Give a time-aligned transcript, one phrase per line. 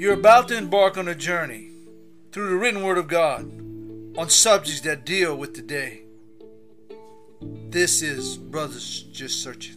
[0.00, 1.72] You're about to embark on a journey
[2.32, 3.42] through the written word of God
[4.16, 6.04] on subjects that deal with today.
[7.42, 9.76] This is Brothers Just Searching.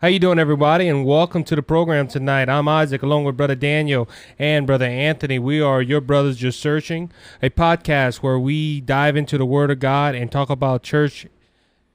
[0.00, 2.48] How you doing, everybody, and welcome to the program tonight.
[2.48, 4.08] I'm Isaac, along with Brother Daniel
[4.38, 5.40] and Brother Anthony.
[5.40, 7.10] We are your brothers just searching,
[7.42, 11.26] a podcast where we dive into the Word of God and talk about church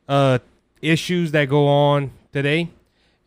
[0.09, 0.39] uh,
[0.81, 2.69] issues that go on today.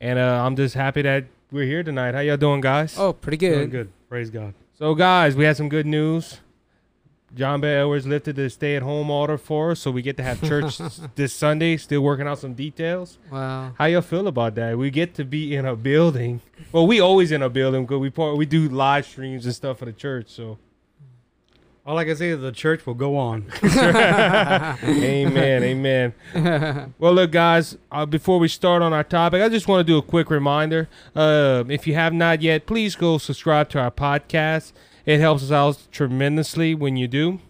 [0.01, 2.15] And uh, I'm just happy that we're here tonight.
[2.15, 2.97] How y'all doing, guys?
[2.97, 3.71] Oh, pretty Doing good.
[3.71, 3.93] good.
[4.09, 4.55] Praise God.
[4.79, 6.39] So, guys, we had some good news.
[7.35, 10.79] John Bel Edwards lifted the stay-at-home order for us, so we get to have church
[11.17, 11.77] this Sunday.
[11.77, 13.19] Still working out some details.
[13.31, 13.73] Wow.
[13.77, 14.79] How y'all feel about that?
[14.79, 16.41] We get to be in a building.
[16.73, 19.79] Well, we always in a building because we part, we do live streams and stuff
[19.79, 20.29] for the church.
[20.29, 20.59] So,
[21.87, 23.47] All I can say is the church will go on.
[23.65, 26.15] amen, amen.
[26.99, 27.79] Well, look, guys.
[27.91, 30.89] Uh, before we start on our topic, I just want to do a quick reminder.
[31.17, 34.73] Uh, if you have not yet, please go subscribe to our podcast.
[35.07, 37.41] It helps us out tremendously when you do.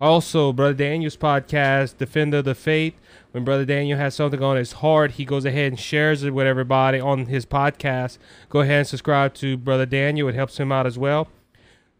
[0.00, 2.94] Also, Brother Daniel's podcast, Defender of the Faith.
[3.32, 6.46] When Brother Daniel has something on his heart, he goes ahead and shares it with
[6.46, 8.18] everybody on his podcast.
[8.48, 10.28] Go ahead and subscribe to Brother Daniel.
[10.28, 11.28] It helps him out as well.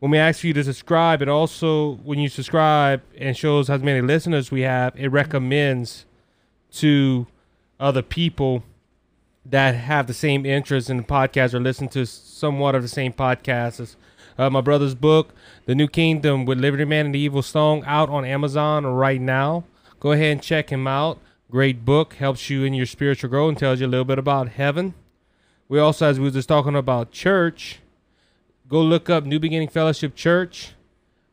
[0.05, 4.02] When we ask you to subscribe, it also, when you subscribe and shows how many
[4.02, 6.05] listeners we have, it recommends
[6.72, 7.27] to
[7.80, 8.64] other people
[9.47, 13.14] that have the same interest in the podcast or listen to somewhat of the same
[13.14, 13.97] podcast as
[14.36, 15.32] uh, my brother's book,
[15.64, 19.64] The New Kingdom with Liberty Man and the Evil Song, out on Amazon right now.
[20.00, 21.19] Go ahead and check him out.
[21.50, 24.50] Great book, helps you in your spiritual growth and tells you a little bit about
[24.50, 24.92] heaven.
[25.66, 27.80] We also, as we were just talking about church,
[28.75, 30.72] go look up New Beginning Fellowship Church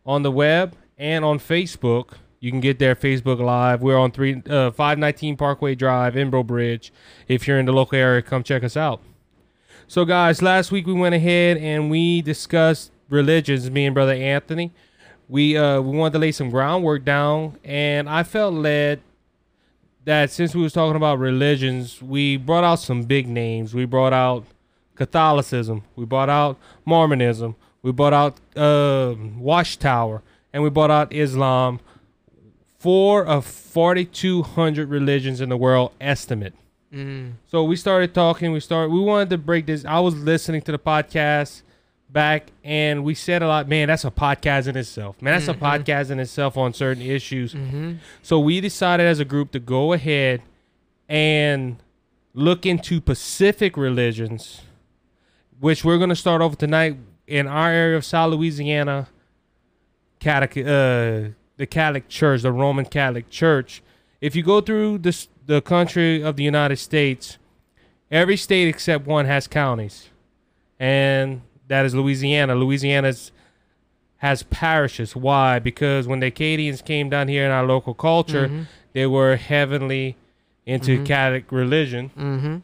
[0.05, 2.09] on the web and on Facebook.
[2.39, 3.81] You can get there Facebook Live.
[3.81, 6.93] We're on three uh, 519 Parkway Drive, Breaux Bridge.
[7.27, 9.01] If you're in the local area, come check us out.
[9.87, 13.71] So, guys, last week we went ahead and we discussed religions.
[13.71, 14.71] Me and Brother Anthony,
[15.27, 19.01] we uh, we wanted to lay some groundwork down, and I felt led
[20.05, 23.73] that since we was talking about religions, we brought out some big names.
[23.73, 24.45] We brought out
[24.95, 25.83] Catholicism.
[25.95, 27.55] We brought out Mormonism.
[27.81, 30.21] We brought out uh, Watchtower,
[30.53, 31.79] and we brought out Islam.
[32.77, 36.53] Four of 4,200 religions in the world estimate.
[36.93, 37.33] Mm.
[37.47, 38.51] So we started talking.
[38.51, 38.91] We started.
[38.91, 39.85] We wanted to break this.
[39.85, 41.61] I was listening to the podcast
[42.09, 43.67] back, and we said a lot.
[43.67, 45.21] Man, that's a podcast in itself.
[45.21, 47.53] Man, that's a podcast in itself on certain issues.
[47.53, 47.93] Mm-hmm.
[48.21, 50.41] So we decided as a group to go ahead
[51.07, 51.77] and
[52.33, 54.61] look into Pacific religions,
[55.61, 59.07] which we're going to start off tonight in our area of South Louisiana.
[60.19, 63.81] Catholic, uh, the Catholic Church, the Roman Catholic Church.
[64.19, 67.37] If you go through this, the country of the United States,
[68.11, 70.09] every state except one has counties,
[70.79, 72.53] and that is Louisiana.
[72.55, 73.31] Louisiana's
[74.17, 75.15] has parishes.
[75.15, 75.57] Why?
[75.57, 78.65] Because when the Acadians came down here in our local culture, Mhm.
[78.93, 80.15] they were heavily
[80.67, 81.05] into Mhm.
[81.07, 82.11] Catholic religion.
[82.15, 82.57] Mm-hmm.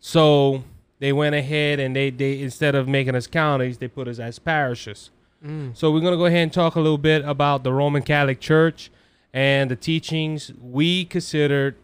[0.00, 0.62] So
[0.98, 4.38] they went ahead and they, they instead of making us counties, they put us as
[4.38, 5.10] parishes.
[5.44, 5.76] Mm.
[5.76, 8.40] So we're going to go ahead and talk a little bit about the Roman Catholic
[8.40, 8.90] Church
[9.32, 11.76] and the teachings we considered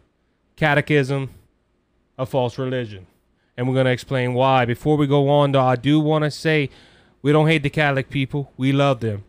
[0.56, 1.31] catechism
[2.16, 3.06] a false religion.
[3.56, 4.65] And we're going to explain why.
[4.65, 6.70] Before we go on, though, I do want to say
[7.22, 8.53] we don't hate the Catholic people.
[8.56, 9.25] We love them.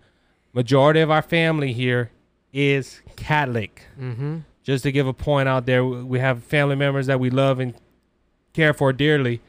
[0.54, 2.12] Majority of our family here
[2.54, 3.88] is Catholic.
[4.00, 4.40] Mm-hmm.
[4.64, 7.74] Just to give a point out there, we have family members that we love and
[8.54, 9.42] care for dearly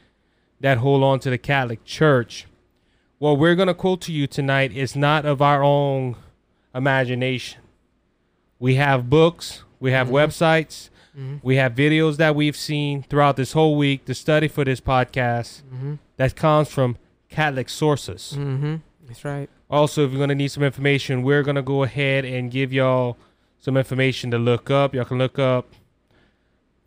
[0.63, 2.45] that hold on to the Catholic Church.
[3.19, 6.15] What we're going to quote to you tonight is not of our own
[6.73, 7.59] imagination.
[8.59, 10.11] We have books, we have Mhm.
[10.11, 11.35] websites, Mm-hmm.
[11.43, 15.61] we have videos that we've seen throughout this whole week to study for this podcast
[15.71, 15.95] Mm-hmm.
[16.17, 16.97] that comes from
[17.29, 18.33] Catholic sources.
[18.37, 18.75] Mm-hmm.
[19.07, 19.49] That's right.
[19.69, 23.17] Also, if you're gonna need some information, we're gonna go ahead and give y'all
[23.59, 24.95] some information to look up.
[24.95, 25.67] Y'all can look up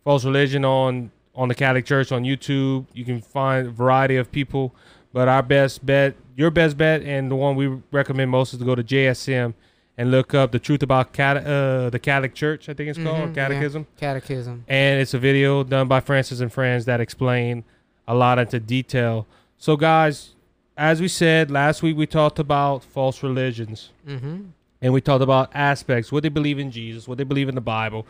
[0.03, 2.85] false religion on on the Catholic Church on YouTube.
[2.93, 4.73] You can find a variety of people,
[5.13, 8.65] but our best bet, your best bet, and the one we recommend most is to
[8.65, 9.53] go to JSM
[9.99, 12.67] and look up the truth about cat, uh, the Catholic Church.
[12.69, 13.47] I think it's called Mhm, yeah.
[13.47, 14.63] Catechism, Catechism.
[14.67, 17.63] and it's a video done by Frances and Friends that explain
[18.07, 19.25] a lot into detail.
[19.57, 20.33] So, guys,
[20.77, 24.37] as we said last week, we talked about false religions Mm-hmm.
[24.81, 27.61] and we talked about aspects what they believe in Jesus, what they believe in the
[27.61, 28.05] Bible,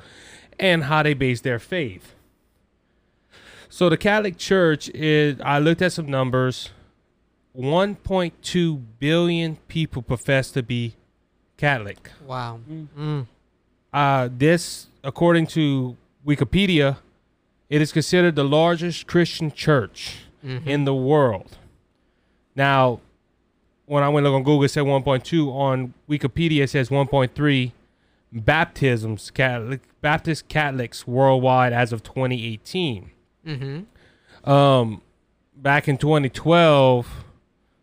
[0.59, 2.13] and how they base their faith.
[3.69, 6.69] So the Catholic Church is I looked at some numbers.
[7.57, 10.95] 1.2 billion people profess to be
[11.57, 12.11] Catholic.
[12.25, 12.59] Wow.
[12.97, 13.25] Mm.
[13.91, 16.97] Uh, this, according to Wikipedia,
[17.69, 20.69] It is considered the largest Christian church Mm-hmm.
[20.69, 21.57] in the world.
[22.55, 22.99] Now,
[23.87, 25.51] when I went to look on Google, it said 1.2.
[25.51, 27.71] On Wikipedia, it says 1.3
[28.31, 33.09] baptisms, Catholic, Baptist Catholics worldwide as of 2018.
[33.47, 34.49] Mm-hmm.
[34.49, 35.01] Um,
[35.55, 37.07] back in 2012,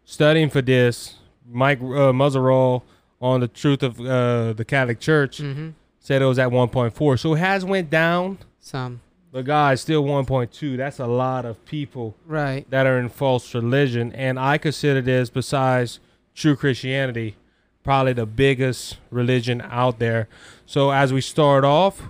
[0.04, 1.16] studying for this,
[1.50, 2.82] Mike uh, Muzzerall
[3.20, 5.70] on the truth of uh, the Catholic Church Mm-hmm.
[5.98, 7.18] said it was at 1.4.
[7.18, 9.00] So it has went down, Some.
[9.32, 10.76] but guys, still 1.2.
[10.76, 12.68] That's a lot of people Right.
[12.70, 16.00] that are in false religion, and I consider this, besides
[16.34, 17.36] true Christianity,
[17.82, 20.28] probably the biggest religion out there.
[20.66, 22.02] So as we start off,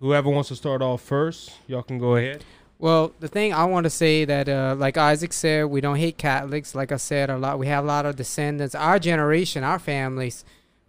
[0.00, 2.44] whoever wants to start off first, y'all can go ahead.
[2.78, 6.16] Well, the thing I want to say that, uh, like Isaac said, we don't hate
[6.16, 6.74] Catholics.
[6.74, 8.74] Like I said, a lot we have a lot of descendants.
[8.74, 10.44] Our generation, our families,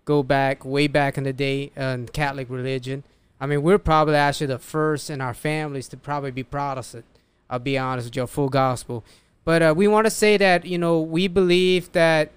[0.05, 3.03] go back way back in the day uh, in Catholic religion.
[3.41, 7.05] I mean, we're probably actually the first in our families to probably be Protestant.
[7.49, 9.03] I'll be honest with you, full gospel.
[9.43, 12.31] But uh, we want to say that you know we believe that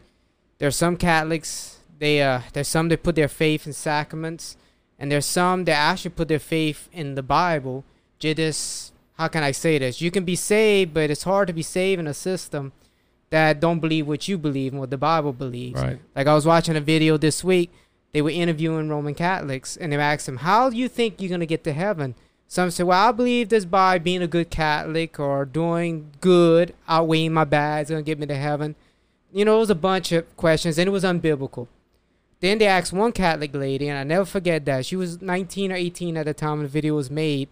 [0.59, 4.57] there's some Catholics they uh there's some that put their faith in sacraments,
[5.03, 7.85] and there's some that actually put their faith in the Bible.
[8.21, 10.01] Just how can I say this?
[10.01, 12.71] You can be saved, but it's hard to be saved in a system
[13.31, 15.83] that don't believe what you believe and what the Bible believes.
[15.83, 15.99] Right.
[16.15, 17.73] Like I was watching a video this week.
[18.13, 21.47] They were interviewing Roman Catholics, and they asked them, "How do you think you're gonna
[21.47, 22.15] get to heaven?"
[22.47, 27.33] Some said, "Well, I believe this by being a good Catholic or doing good, outweighing
[27.33, 28.77] my bad, is gonna get me to heaven."
[29.33, 31.67] You know, it was a bunch of questions, and it was unbiblical.
[32.43, 35.77] Then they asked one Catholic lady, and I never forget that she was 19 or
[35.77, 37.49] 18 at the time the video was made,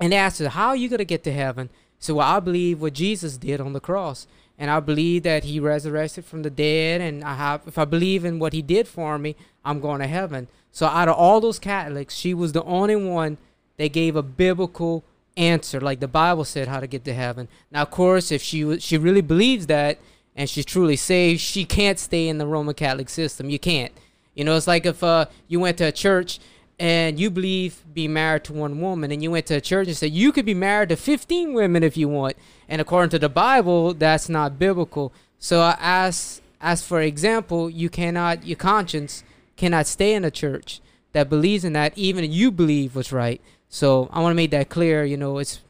[0.00, 1.70] and they asked her, "How are you gonna get to heaven?"
[2.00, 4.26] So, well, I believe what Jesus did on the cross,
[4.58, 8.24] and I believe that He resurrected from the dead, and I have, if I believe
[8.24, 10.48] in what He did for me, I'm going to heaven.
[10.72, 13.38] So, out of all those Catholics, she was the only one
[13.76, 15.04] that gave a biblical
[15.36, 17.46] answer, like the Bible said, how to get to heaven.
[17.70, 19.98] Now, of course, if she she really believes that,
[20.40, 23.50] and she's truly saved, she can't stay in the Roman Catholic system.
[23.50, 23.92] You can't.
[24.34, 26.38] You know, it's like if uh, you went to a church
[26.78, 29.94] and you believe being married to one woman, and you went to a church and
[29.94, 32.36] said you could be married to 15 women if you want,
[32.70, 35.12] and according to the Bible, that's not biblical.
[35.38, 39.22] So, as as for example, you cannot your conscience
[39.58, 40.80] cannot stay in a church
[41.12, 43.42] that believes in that, even if you believe what's right.
[43.68, 45.04] So, I want to make that clear.
[45.04, 45.60] You know, it's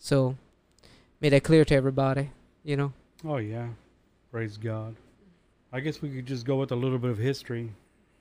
[0.00, 0.34] so
[1.20, 2.30] make that clear to everybody.
[2.64, 2.92] You know.
[3.24, 3.68] Oh yeah,
[4.30, 4.96] praise God.
[5.72, 7.70] I guess we could just go with a little bit of history,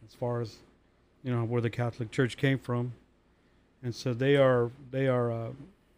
[0.05, 0.57] as far as
[1.23, 2.93] you know where the Catholic Church came from,
[3.83, 5.49] and so they are they are uh,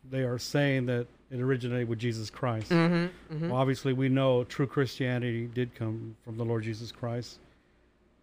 [0.09, 2.69] they are saying that it originated with Jesus Christ.
[2.69, 3.49] Mm-hmm.
[3.49, 7.39] Well, obviously, we know true Christianity did come from the Lord Jesus Christ,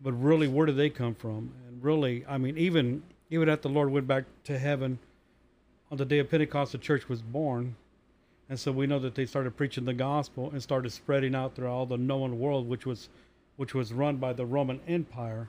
[0.01, 1.53] but really, where did they come from?
[1.69, 4.99] And really, I mean, even even after the Lord went back to heaven
[5.91, 7.77] on the day of Pentecost, the church was born,
[8.49, 11.69] and so we know that they started preaching the gospel and started spreading out through
[11.69, 13.09] all the known world, which was
[13.57, 15.49] which was run by the Roman Empire,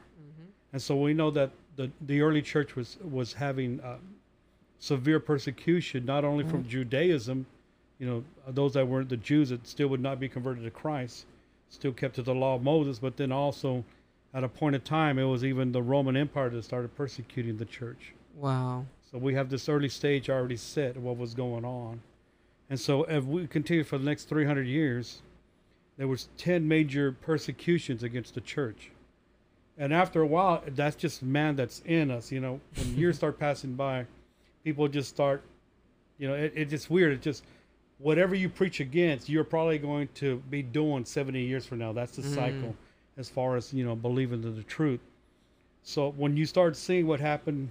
[0.74, 3.98] and so we know that the the early church was was having uh,
[4.80, 7.46] severe persecution, not only from Judaism,
[8.00, 11.26] you know, those that weren't the Jews that still would not be converted to Christ,
[11.70, 13.84] still kept to the law of Moses, but then also
[14.34, 17.66] at a point in time, it was even the Roman Empire that started persecuting the
[17.66, 18.14] church.
[18.36, 18.86] Wow.
[19.12, 22.02] So we have this early stage already set of what was going on.
[22.70, 25.22] And so if we continue for the next 300 years,
[25.98, 28.92] there was 10 major persecutions against the church.
[29.78, 33.40] And after a while, that's just man that's in us, you know, when years start
[33.40, 34.06] passing by,
[34.64, 35.44] people just start,
[36.18, 37.14] you know, it, it's just weird.
[37.14, 37.44] It just,
[38.00, 41.94] whatever you preach against, you're probably going to be doing 70 years from now.
[41.94, 42.36] That's the mm.
[42.36, 42.76] cycle
[43.18, 45.00] as far as, you know, believing in the truth.
[45.84, 47.70] So when you start seeing what happened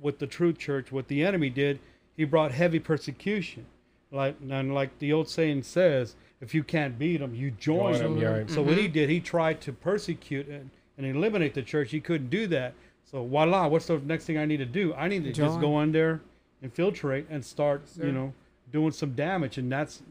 [0.00, 1.80] with the true church, what the enemy did,
[2.16, 3.66] he brought heavy persecution.
[4.14, 8.02] Like and like the old saying says, if you can't beat them, you join, Join
[8.04, 8.22] 'em, them.
[8.22, 8.50] yeah, right.
[8.50, 11.90] So what he did, he tried to persecute and, and eliminate the church.
[11.90, 12.74] He couldn't do that.
[13.04, 14.94] So voila, what's the next thing I need to do?
[14.94, 16.20] I need to just go in there,
[16.62, 18.06] infiltrate, and start, Sir.
[18.06, 18.32] you know,
[18.72, 19.58] doing some damage.
[19.58, 20.02] And that's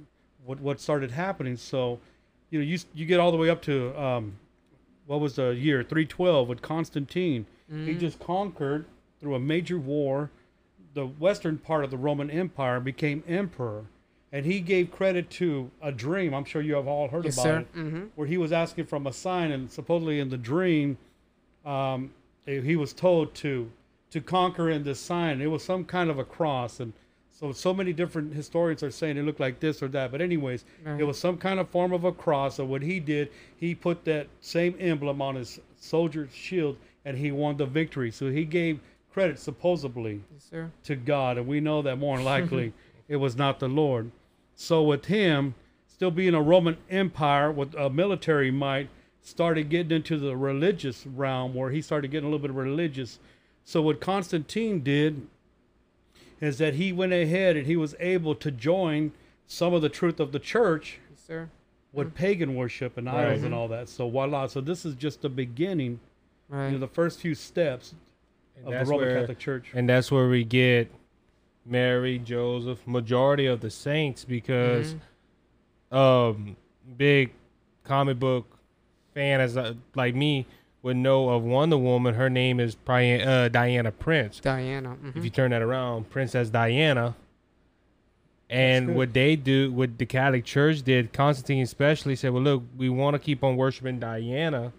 [0.45, 1.55] what what started happening.
[1.57, 2.00] So,
[2.50, 4.33] you know, you you get all the way up to um,
[5.07, 7.45] what was the year 312 with Constantine.
[7.86, 8.86] He just conquered
[9.19, 10.29] through a major war
[10.93, 13.86] the western part of the Roman Empire, became emperor.
[14.33, 16.33] And he gave credit to a dream.
[16.33, 17.59] I'm sure you have all heard Yes, about sir.
[17.59, 18.03] it, Mm-hmm.
[18.15, 20.97] where he was asking from a sign, and supposedly in the dream,
[21.65, 22.11] um,
[22.47, 23.69] eh, he was told to
[24.09, 25.39] to conquer in this sign.
[25.41, 26.93] It was some kind of a cross, and
[27.31, 30.11] so so many different historians are saying it looked like this or that.
[30.11, 30.65] But anyways,
[30.99, 32.55] it was some kind of form of a cross.
[32.55, 37.31] So what he did, he put that same emblem on his soldier's shield, and he
[37.31, 38.09] won the victory.
[38.11, 38.79] So he gave
[39.13, 40.71] credit supposedly Yes, sir.
[40.85, 42.73] to God, and we know that more than likely
[43.07, 44.11] it was not the Lord.
[44.63, 45.55] So with him
[45.88, 48.88] still being a Roman Empire with a military might,
[49.22, 53.20] started getting into the religious realm where he started getting a little bit of religious.
[53.65, 55.27] So what Constantine did
[56.39, 59.12] is that he went ahead and he was able to join
[59.48, 61.50] some of the truth of the church Yes, sir.
[61.91, 62.15] with mm-hmm.
[62.15, 63.34] pagan worship and idols Right.
[63.36, 63.53] and mm-hmm.
[63.53, 63.89] all that.
[63.89, 64.48] So voila.
[64.48, 66.00] So this is just the beginning,
[66.48, 66.67] Right.
[66.67, 67.96] you know, the first few steps
[68.55, 69.72] And of the Roman where- Catholic Church.
[69.74, 70.89] And that's where we get
[71.65, 74.96] Mary, Joseph, majority of the saints because
[75.91, 75.96] Mhm.
[75.98, 76.55] um
[76.98, 77.32] big
[77.84, 78.58] comic book
[79.13, 80.46] fan as uh, like me
[80.82, 82.15] would know of Wonder Woman.
[82.15, 84.39] Her name is Pri- uh, Diana Prince.
[84.41, 84.98] Diana.
[85.01, 85.15] mhm.
[85.15, 87.15] If you turn that around, Princess Diana.
[88.50, 92.89] And what they do, what the Catholic Church did, Constantine especially said, "Well, look, we
[92.89, 94.74] want to keep on worshiping Diana,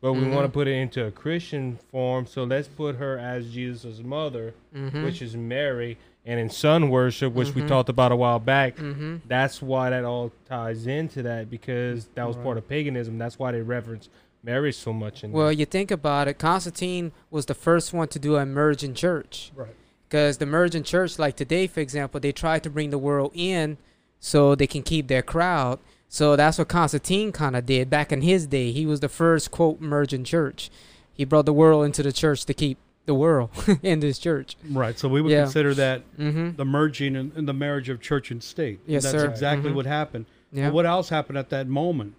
[0.00, 0.32] but we Mhm.
[0.34, 2.26] want to put it into a Christian form.
[2.26, 5.04] So let's put her as Jesus' mother, Mhm.
[5.04, 7.68] which is Mary, and in sun worship, which we Mhm.
[7.68, 8.76] talked about a while back.
[8.76, 9.20] Mhm.
[9.26, 12.44] That's why that all ties into that because that was Right.
[12.44, 13.16] part of paganism.
[13.18, 14.08] That's why they reverence
[14.42, 15.24] Mary so much.
[15.24, 18.96] In Well, you think about it, Constantine was the first one to do a emergent
[18.96, 19.50] church.
[19.54, 19.74] Right.
[20.08, 23.76] Because the emergent church, like today, for example, they try to bring the world in
[24.20, 25.78] so they can keep their crowd.
[26.08, 28.72] So that's what Constantine kind of did back in his day.
[28.72, 30.70] He was the first, quote, merging church.
[31.12, 33.50] He brought the world into the church to keep the world
[33.82, 34.56] in this church.
[34.70, 34.98] Right.
[34.98, 35.42] So we would Yeah.
[35.44, 36.56] consider that Mm-hmm.
[36.56, 38.80] the merging and, and the marriage of church and state.
[38.86, 39.28] Yes, That's sir.
[39.28, 39.74] exactly Mhm.
[39.74, 40.26] what happened.
[40.52, 40.68] Yeah.
[40.68, 42.14] But what else happened at that moment?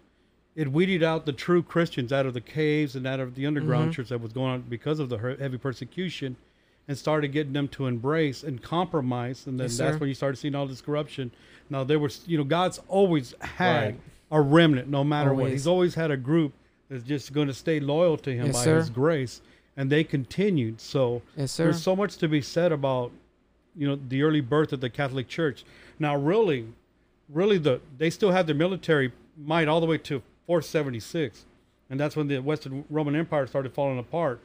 [0.56, 3.92] It weeded out the true Christians out of the caves and out of the underground
[3.92, 3.96] Mhm.
[3.96, 6.36] church that was going on because of the heavy persecution
[6.88, 9.46] and started getting them to embrace and compromise.
[9.46, 10.00] And then Yes, that's sir.
[10.00, 11.32] when you started seeing all this corruption.
[11.70, 14.00] Now, there was, you know, God's always had Right.
[14.32, 15.52] a remnant no matter what.
[15.52, 16.54] He's always had a group
[16.90, 18.78] that's just going to stay loyal to him Yes, by sir.
[18.78, 19.42] his grace.
[19.76, 20.80] And they continued.
[20.82, 23.12] So, yes, there's so much to be said about
[23.76, 25.64] you know the early birth of the catholic church
[26.00, 26.66] now really
[27.30, 31.46] really the they still had their military might all the way to 476
[31.92, 34.40] and that's when the western roman empire started falling apart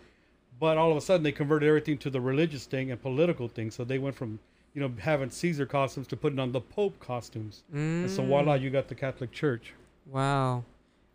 [0.60, 3.70] but all of a sudden they converted everything to the religious thing and political thing
[3.70, 4.38] so they went from
[4.74, 8.26] you know having caesar costumes to putting on the pope costumes and so Mm.
[8.28, 9.74] voila you got the catholic church
[10.10, 10.64] Wow.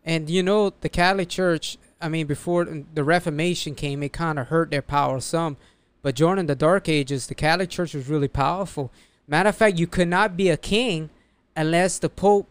[0.05, 4.47] And you know, the Catholic Church, I mean, before the Reformation came, it kind of
[4.47, 5.57] hurt their power some.
[6.01, 8.89] But during the Dark Ages, the Catholic Church was really powerful.
[9.27, 11.09] Matter of fact, you could not be a king
[11.57, 12.47] unless the Pope,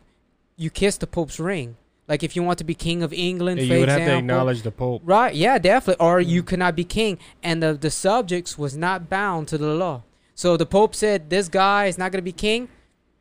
[0.58, 1.78] you kiss the Pope's ring.
[2.06, 4.18] Like if you want to be King of England, Yeah, for you would have to
[4.18, 5.00] acknowledge the Pope.
[5.06, 6.04] Right, yeah, definitely.
[6.06, 7.18] Or you could not be king.
[7.42, 10.02] And the, the subjects was not bound to the law.
[10.36, 12.68] So the Pope said, this guy is not going to be king.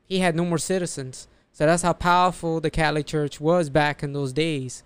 [0.05, 1.29] He had no more citizens.
[1.53, 4.83] So that's how powerful the Catholic Church was back in those days.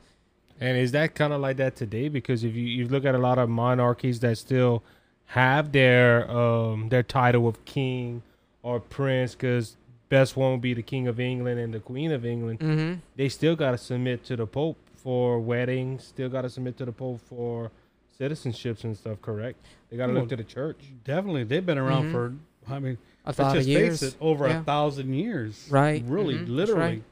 [0.59, 2.07] And is that kind of like that today?
[2.07, 4.83] Because if you, you look at a lot of monarchies that still
[5.25, 8.21] have their um their title of king
[8.61, 9.77] or prince, because
[10.09, 12.59] best one would be the king of England and the queen of England.
[12.59, 12.99] Mm-hmm.
[13.15, 16.03] They still got to submit to the pope for weddings.
[16.03, 17.71] Still got to submit to the pope for
[18.19, 19.21] citizenships and stuff.
[19.21, 19.57] Correct?
[19.89, 20.77] They got to Well, look to the church.
[21.03, 22.11] definitely they've been around Mhm.
[22.11, 22.33] for
[22.71, 23.99] i mean A let's lot just of years.
[24.01, 24.59] face it over yeah.
[24.59, 26.03] a thousand years Right.
[26.05, 26.49] really Mhm.
[26.49, 27.03] Literally right.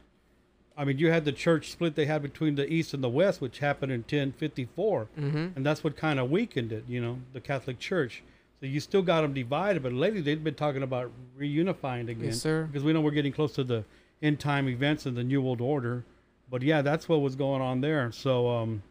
[0.78, 3.42] i mean you had the church split they had between the east and the west
[3.42, 5.38] which happened in 1054 Mm-hmm.
[5.56, 8.22] and that's what kind of weakened it you know the catholic church
[8.60, 11.10] so you still got them divided but lately they've been talking about
[11.40, 12.66] reunifying again Yes, sir.
[12.66, 13.84] because we know we're getting close to the
[14.22, 16.04] end time events and the new world order
[16.52, 18.84] but yeah that's what was going on there so um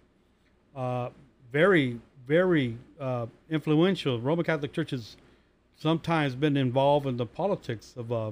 [0.74, 1.10] uh
[1.60, 5.16] very very uh influential roman catholic church has
[5.86, 8.30] sometimes been involved in the politics of uh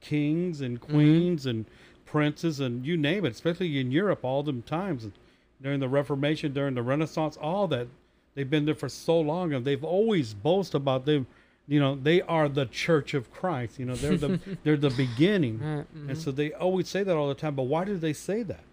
[0.00, 1.64] kings and queens and
[2.04, 5.00] princes and you name it especially in europe all them times
[5.62, 7.86] during the reformation during the renaissance all that
[8.34, 11.26] they've been there for so long and they've always boast about them
[11.66, 15.58] you know they are the church of christ you know they're the they're the beginning
[15.60, 15.86] Right.
[16.08, 17.54] and so they always say that all the time.
[17.60, 18.64] But why do they say that?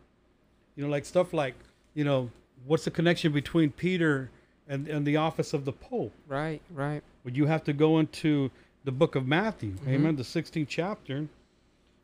[0.75, 1.55] You know, like stuff like,
[1.95, 2.29] you know,
[2.65, 4.29] what's the connection between Peter
[4.67, 6.13] and, and the office of the Pope?
[6.27, 6.61] Right.
[6.73, 7.01] Right.
[7.23, 8.51] Well, you have to go into
[8.83, 9.89] the book of Matthew, mm-hmm.
[9.89, 11.27] amen, the 16th chapter,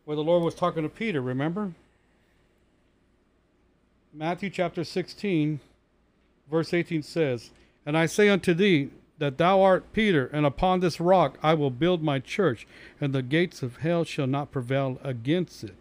[0.05, 1.73] where the Lord was talking to Peter, remember?
[4.13, 5.59] Matthew chapter 16,
[6.49, 7.51] verse 18 says,
[7.85, 8.89] And I say unto thee,
[9.19, 12.65] that thou art Peter, and upon this rock I will build my church,
[12.99, 15.75] and the gates of hell shall not prevail against it.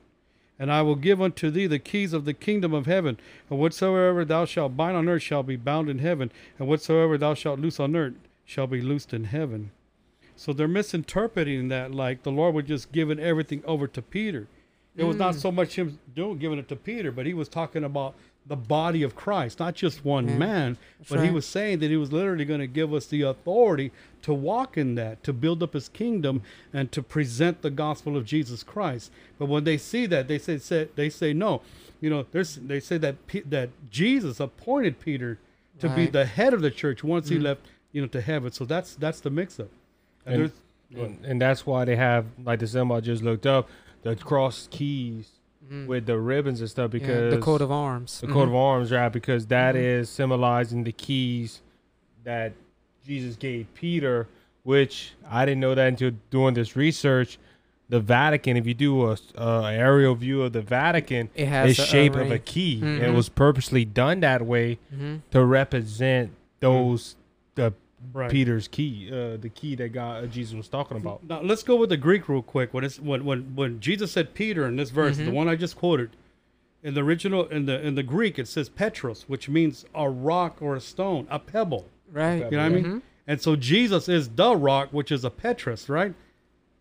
[0.58, 4.24] And I will give unto thee the keys of the kingdom of heaven, and whatsoever
[4.24, 7.78] thou shalt bind on earth shall be bound in heaven, and whatsoever thou shalt loose
[7.78, 9.70] on earth shall be loosed in heaven.
[10.34, 14.46] So they're misinterpreting that like the Lord was just giving everything over to Peter.
[14.96, 15.40] It was not mm.
[15.40, 18.14] so much him doing giving it to Peter, but he was talking about
[18.49, 20.78] the body of Christ, not just one Yeah, man,
[21.09, 24.33] but he was saying that he was literally going to give us the authority to
[24.33, 28.62] walk in that, to build up his kingdom and to present the gospel of Jesus
[28.62, 29.12] Christ.
[29.38, 31.61] But when they see that, they say, say they say no.
[32.00, 35.38] You know, there's they say that Pe- that Jesus appointed Peter
[35.81, 37.35] to be the head of the church once Mm-hmm.
[37.37, 37.61] he left,
[37.93, 38.50] you know, to heaven.
[38.52, 39.69] So that's that's the mix up.
[40.26, 40.52] And, And-
[40.97, 43.69] and, and that's why they have like the symbol I just looked up,
[44.05, 45.28] the cross keys
[45.87, 47.04] with the ribbons and stuff Mm-hmm.
[47.04, 48.20] Yeah, because the coat of arms.
[48.20, 48.56] the coat of Mhm.
[48.56, 49.12] arms, right?
[49.12, 49.82] Because that Mhm.
[50.00, 51.60] is symbolizing the keys
[52.25, 52.52] that
[53.06, 54.26] Jesus gave Peter,
[54.62, 57.38] which I didn't know that until doing this research.
[57.90, 61.82] The Vatican, if you do a, a aerial view of the Vatican, It has the
[61.87, 62.80] shape of a key.
[62.82, 65.22] and It was purposely done that way Mhm.
[65.30, 67.16] to represent those
[67.54, 67.72] the
[68.12, 68.31] right.
[68.31, 71.25] Peter's key, uh, the key that God uh, Jesus was talking about.
[71.25, 72.73] Now let's go with the Greek real quick.
[72.75, 75.33] When it's when when when Jesus said Peter in this verse, the Mhm.
[75.33, 76.11] one I just quoted,
[76.83, 80.59] in the original in the in the Greek it says Petros, which means a rock
[80.61, 81.87] or a stone, a pebble.
[82.11, 82.45] Right.
[82.50, 82.85] You know what I mean?
[82.85, 83.02] Mhm.
[83.26, 86.14] And so Jesus is the rock, which is a Petrus, right?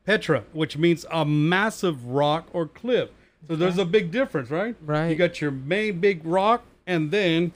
[0.05, 3.09] Petra, which means a massive rock or cliff.
[3.47, 4.75] So there's a big difference, right?
[4.85, 5.09] Right.
[5.09, 7.51] You got your main big rock, and then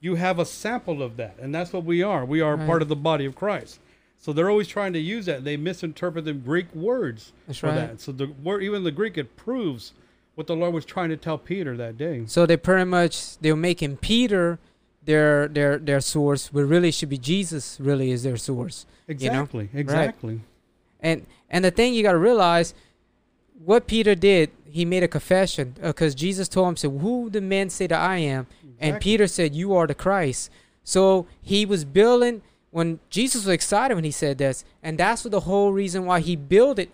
[0.00, 2.24] you have a sample of that, and that's what we are.
[2.24, 2.66] We are Right.
[2.66, 3.80] part of the body of Christ.
[4.18, 5.44] So they're always trying to use that.
[5.44, 7.74] They misinterpret the Greek words That's for right.
[7.76, 8.00] that.
[8.00, 9.92] So the word, even the Greek, it proves
[10.34, 12.22] what the Lord was trying to tell Peter that day.
[12.26, 14.58] So they pretty much they're making Peter
[15.04, 17.78] their their their source, but really should be Jesus.
[17.80, 18.86] Really is their source.
[19.06, 19.68] Exactly.
[19.72, 20.40] Exactly.
[21.00, 22.74] And and the thing you got to realize,
[23.64, 27.40] what Peter did, he made a confession uh, because Jesus told him, "said Who the
[27.40, 28.46] men say that I am?"
[28.80, 30.50] And Peter said, "You are the Christ."
[30.84, 35.32] So he was building when Jesus was excited when he said this, and that's what
[35.32, 36.90] the whole reason why he built it.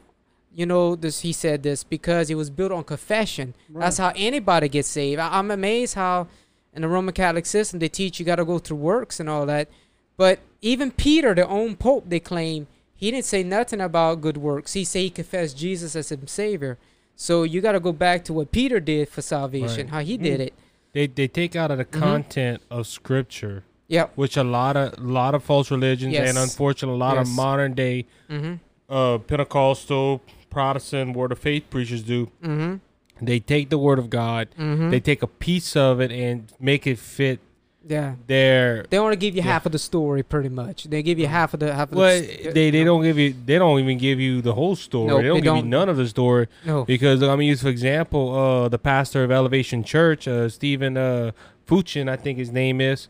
[0.52, 3.54] You know, this he said this because it was built on confession.
[3.68, 5.20] That's how anybody gets saved.
[5.20, 6.28] I, I'm amazed how
[6.72, 9.46] in the Roman Catholic system they teach you got to go through works and all
[9.46, 9.68] that.
[10.16, 14.72] But even Peter, the own pope, they claim he didn't say nothing about good works.
[14.72, 16.78] He said he confessed Jesus as his savior.
[17.16, 19.90] So you got to go back to what Peter did for salvation, Right.
[19.90, 20.55] how he did it.
[20.92, 22.00] They they take out of the Mhm.
[22.00, 24.12] content of Scripture, Yep.
[24.16, 27.74] which a lot of a lot of false religions and unfortunately a lot of modern
[27.74, 28.55] day Mm-hmm.
[28.92, 32.31] uh, Pentecostal Protestant Word of Faith preachers do.
[32.42, 32.77] Mm-hmm.
[33.24, 34.90] They take the Word of God, Mm-hmm.
[34.90, 37.38] they take a piece of it and make it fit
[37.87, 38.14] yeah.
[38.27, 38.85] their.
[38.90, 39.53] They only give you Yeah.
[39.53, 40.85] half of the story, pretty much.
[40.85, 42.51] They give you half of the half of Well, the.
[42.53, 45.09] they they don't give you they don't even give you the whole story.
[45.09, 45.70] Nope, they don't they give you don't.
[45.70, 46.85] none of the story No.
[46.85, 51.33] because I'm gonna use for example uh, the pastor of Elevation Church, uh, Steven uh,
[51.66, 53.09] Fuchin, I think his name is.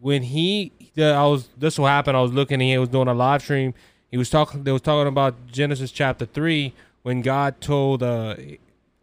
[0.00, 2.16] When he, the, I was this will happen.
[2.16, 2.58] I was looking.
[2.60, 3.72] He was doing a live stream.
[4.10, 4.64] He was talking.
[4.64, 8.34] They was talking about Genesis chapter three when God told uh,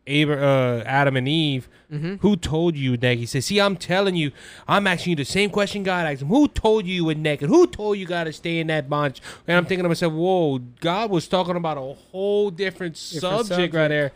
[0.10, 2.16] Abra, uh, Adam and Eve, Mm-hmm.
[2.18, 4.32] "Who told you that?" He said, "See, I'm telling you.
[4.68, 6.28] I'm asking you the same question God asked him.
[6.28, 7.50] Who told you you were naked?
[7.50, 10.60] Who told you got to stay in that bondage?" And I'm thinking to myself, "Whoa,
[10.82, 13.74] God was talking about a whole different, subject, subject.
[13.74, 14.12] right there.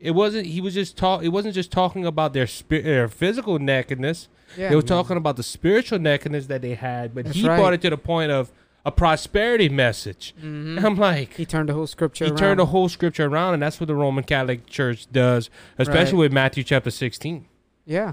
[0.00, 0.46] It wasn't.
[0.46, 1.22] He was just talk.
[1.22, 4.28] It wasn't just talking about their spirit, their physical nakedness.
[4.58, 4.68] Yeah.
[4.68, 7.14] They were talking about the spiritual nakedness that they had.
[7.14, 7.56] But That's he right.
[7.56, 8.52] brought it to the point of
[8.86, 10.34] a prosperity message.
[10.42, 10.84] Mhm.
[10.84, 12.38] I'm like, He turned the whole scripture he around.
[12.38, 16.18] turned the whole scripture around, and that's what the Roman Catholic Church does, especially Right.
[16.20, 17.46] with Matthew chapter 16.
[17.86, 18.12] Yeah.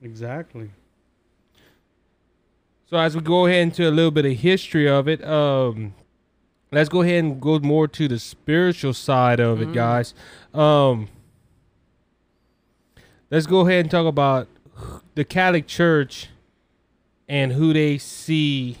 [0.00, 0.70] Exactly.
[2.88, 5.94] So as we go ahead into a little bit of history of it, um,
[6.70, 9.74] let's go ahead and go more to the spiritual side of it, Mhm.
[9.74, 10.14] guys.
[10.52, 11.08] Um,
[13.30, 14.46] let's go ahead and talk about
[15.14, 16.28] the Catholic Church
[17.28, 18.78] and who they see.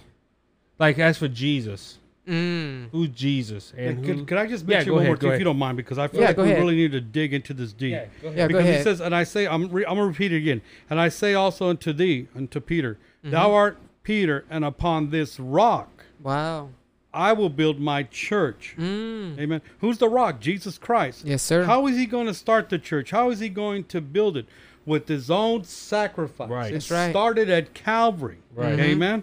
[0.82, 2.88] Like as for Jesus, Mm.
[2.92, 4.14] who's Jesus and And who?
[4.14, 5.76] could, could I just Yeah, mention go one ahead, more thing, if you don't mind,
[5.76, 6.58] because I feel Yeah, like we ahead.
[6.58, 7.92] really need to dig into this deep.
[7.92, 8.38] yeah, go ahead.
[8.38, 8.76] Yeah, go because ahead.
[8.78, 11.34] he says, and I say, I'm, re- I'm gonna repeat it again, and I say
[11.34, 13.54] also unto thee, unto Peter, thou Mm-hmm.
[13.54, 16.70] art Peter, and upon this rock Wow.
[17.14, 18.74] I will build my church.
[18.78, 19.38] Mm.
[19.38, 19.60] Amen.
[19.80, 20.40] Who's the rock?
[20.40, 21.24] Jesus Christ.
[21.24, 21.64] Yes, sir.
[21.64, 23.10] How is he going to start the church?
[23.10, 24.46] How is he going to build it?
[24.86, 26.48] With his own sacrifice.
[26.48, 26.70] Right.
[26.70, 27.10] It That's right.
[27.10, 28.38] started at Calvary.
[28.54, 28.76] Right.
[28.78, 28.82] Mhm.
[28.82, 29.22] Amen.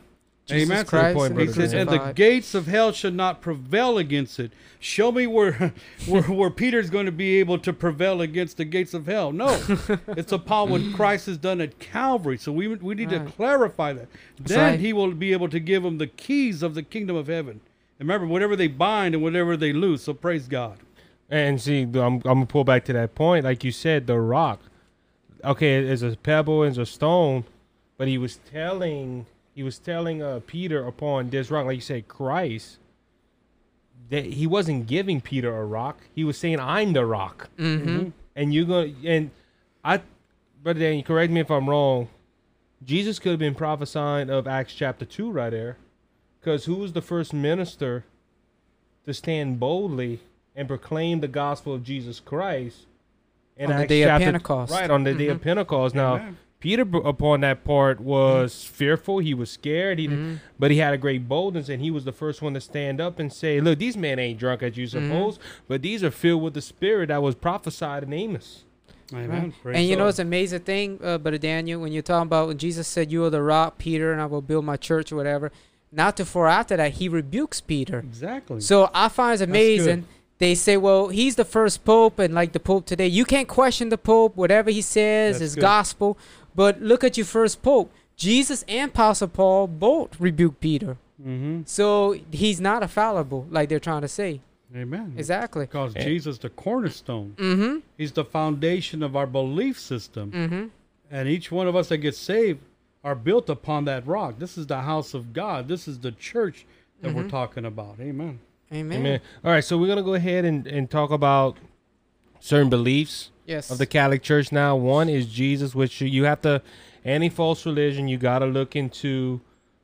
[0.49, 0.85] Jesus Amen.
[0.85, 1.51] Christ point, and brother.
[1.51, 4.51] He says, and the gates of hell should not prevail against it.
[4.79, 5.73] Show me where,
[6.07, 9.31] where, where Peter's going to be able to prevail against the gates of hell.
[9.31, 9.49] No,
[10.09, 12.37] it's upon what Christ has done at Calvary.
[12.37, 13.25] So we, we need Right.
[13.25, 14.07] to clarify that.
[14.39, 14.79] That's then right.
[14.79, 17.61] he will be able to give them the keys of the kingdom of heaven.
[17.99, 20.03] And remember, whatever they bind and whatever they loose.
[20.03, 20.77] So praise God.
[21.29, 23.45] And see, I'm, I'm gonna pull back to that point.
[23.45, 24.61] Like you said, the rock.
[25.43, 27.45] Okay, it's a pebble, it's a stone,
[27.97, 29.25] but he was telling
[29.59, 32.77] he was telling uh, Peter upon this rock, like you said, Christ.
[34.09, 35.97] That he wasn't giving Peter a rock.
[36.15, 38.11] He was saying, "I'm the rock," Mm-hmm.
[38.37, 39.31] and you're gonna and
[39.83, 39.99] I
[40.63, 42.07] Brother Dan, correct me if I'm wrong.
[42.85, 45.75] Jesus could have been prophesying of Acts chapter 2 right there.
[46.39, 48.05] Because who was the first minister
[49.05, 50.21] to stand boldly
[50.55, 52.85] and proclaim the gospel of Jesus Christ?
[53.57, 54.71] in On the Acts day of Pentecost.
[54.71, 55.43] Right, on the day of Mhm.
[55.43, 55.93] Pentecost.
[55.93, 56.37] Now, Amen.
[56.59, 59.19] Peter, upon that part, was fearful.
[59.19, 59.97] He was scared.
[59.97, 60.39] He, Mhm.
[60.59, 63.17] but he had a great boldness, and he was the first one to stand up
[63.17, 65.07] and say, "Look, these men ain't drunk as you Mm-hmm.
[65.09, 68.65] suppose, but these are filled with the Spirit that was prophesied in Amos."
[69.13, 69.29] Amen.
[69.29, 69.53] Right.
[69.63, 72.47] Praise And you know, it's an amazing thing, uh, Brother Daniel, when you're talking about
[72.47, 75.15] when Jesus said, You are the rock, Peter, and I will build my church or
[75.15, 75.51] whatever.
[75.91, 77.99] Not too far after that, he rebukes Peter.
[77.99, 78.59] exactly.
[78.61, 80.05] So I find it amazing.
[80.37, 83.89] They say, well, he's the first pope, and like the pope today, you can't question
[83.89, 84.37] the pope.
[84.37, 85.61] Whatever he says That's is good.
[85.61, 86.17] gospel.
[86.55, 87.91] But look at your first pope.
[88.15, 90.97] Jesus and Apostle Paul both rebuked Peter.
[91.21, 91.61] mm-hmm.
[91.65, 94.41] So he's not infallible, like they're trying to say.
[94.75, 95.13] Amen.
[95.17, 95.65] Exactly.
[95.65, 96.03] Because Eh.
[96.03, 97.77] Jesus, the cornerstone, Mm-hmm.
[97.97, 100.31] He's the foundation of our belief system.
[100.31, 100.65] Mm-hmm.
[101.11, 102.59] And each one of us that gets saved
[103.03, 104.37] are built upon that rock.
[104.37, 105.67] This is the house of God.
[105.67, 106.65] This is the church
[107.01, 107.29] that we're Mhm.
[107.29, 107.95] talking about.
[107.99, 108.39] Amen.
[108.71, 108.99] Amen.
[108.99, 109.21] Amen.
[109.43, 111.57] All right, so we're gonna go ahead and, and talk about
[112.39, 113.71] certain beliefs Yes.
[113.71, 114.51] of the Catholic Church.
[114.51, 116.61] Now, one is Jesus, which you have to
[117.03, 119.41] any false religion, you got to look into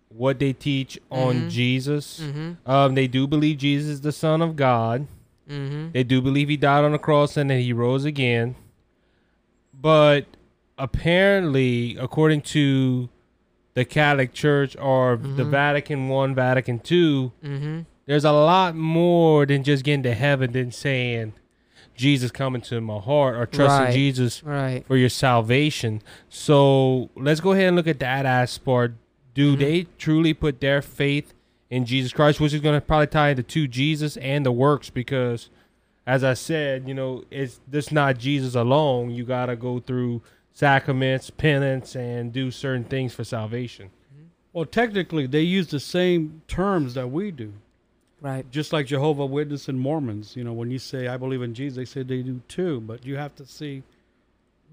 [0.10, 1.50] what they teach on Mhm.
[1.50, 2.20] Jesus.
[2.24, 2.70] Mm-hmm.
[2.70, 5.08] Um, they do believe Jesus is the Son of God.
[5.50, 5.92] Mm-hmm.
[5.94, 8.56] They do believe he died on the cross and that he rose again.
[9.74, 10.26] But
[10.78, 13.10] apparently, according to
[13.74, 15.50] the Catholic Church or the Mhm.
[15.52, 17.80] Vatican One, Vatican Two, Mm-hmm.
[18.06, 21.34] there's a lot more than just getting to heaven than saying
[21.96, 23.94] Jesus coming to my heart or trusting Right.
[23.94, 24.86] Jesus Right.
[24.86, 26.02] for your salvation.
[26.30, 28.94] So let's go ahead and look at that aspect.
[29.34, 29.60] Do Mhm.
[29.60, 31.34] they truly put their faith
[31.70, 34.90] in Jesus Christ, which is going to probably tie into two Jesus and the works?
[34.90, 35.50] Because,
[36.08, 39.10] as I said, you know, it's this not Jesus alone.
[39.12, 40.22] You got to go through
[40.54, 43.90] sacraments, penance, and do certain things for salvation.
[44.54, 47.52] Well, technically, they use the same terms that we do.
[48.26, 48.50] Right.
[48.50, 50.36] Just like Jehovah Witness and Mormons.
[50.36, 52.82] You know, when you say, I believe in Jesus, they say they do too.
[52.82, 53.84] But you have to see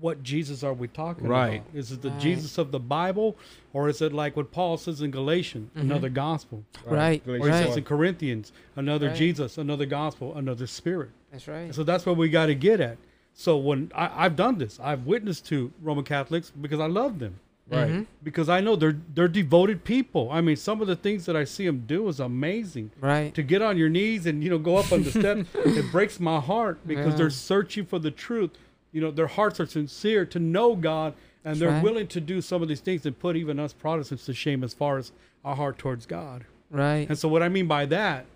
[0.01, 1.61] what Jesus are we talking Right.
[1.61, 1.67] about?
[1.75, 2.19] Is it the Right.
[2.19, 3.37] Jesus of the Bible?
[3.75, 5.83] Or is it like what Paul says in Galatians, Mhm.
[5.83, 6.65] another gospel?
[6.87, 7.23] Right.
[7.23, 7.69] Galatians Or he Right.
[7.69, 9.17] says in Corinthians, another Right.
[9.17, 11.11] Jesus, another gospel, another spirit.
[11.31, 11.75] That's right.
[11.75, 12.97] So that's what we got to get at.
[13.35, 17.35] So when I, I've done this, I've witnessed to Roman Catholics because I love them.
[17.71, 17.91] Right.
[17.91, 18.07] Mhm.
[18.23, 20.29] Because I know they're they're devoted people.
[20.31, 22.91] I mean, some of the things that I see them do is amazing.
[23.01, 23.33] Right.
[23.35, 26.19] To get on your knees and you know go up on the step, it breaks
[26.21, 27.17] my heart because Yeah.
[27.19, 28.51] they're searching for the truth.
[28.93, 31.83] You know, their hearts are sincere to know God, and That's they're right.
[31.83, 34.75] willing to do some of these things and put even us Protestants to shame as
[34.75, 35.13] far as
[35.45, 36.45] our heart towards God.
[36.71, 37.09] Right.
[37.09, 38.27] And so what I mean by that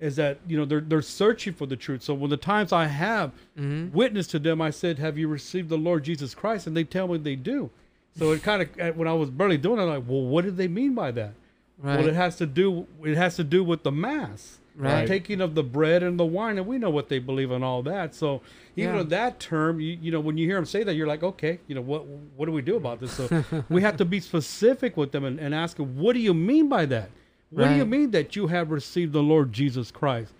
[0.00, 2.02] is that you know they're they're searching for the truth.
[2.02, 3.94] So when the times I have Mm-hmm.
[3.96, 7.06] witnessed to them, I said, "Have you received the Lord Jesus Christ?" And they tell
[7.08, 7.70] me they do.
[8.16, 10.56] So it kind of when I was barely doing it, I'm like, "Well, what did
[10.56, 11.34] they mean by that?"
[11.80, 11.98] Right.
[11.98, 15.06] Well, it has to do it has to do with the mass, Right.
[15.06, 17.82] taking of the bread and the wine, and we know what they believe in all
[17.84, 18.14] that.
[18.14, 18.40] So
[18.76, 19.02] even Yeah.
[19.04, 21.74] that term, you, you know, when you hear them say that, you're like, okay, you
[21.76, 23.12] know, what what do we do about this?
[23.12, 23.28] So
[23.68, 26.68] we have to be specific with them and, and ask them, what do you mean
[26.68, 27.10] by that?
[27.50, 30.32] What do you mean that you have received the Lord Jesus Christ?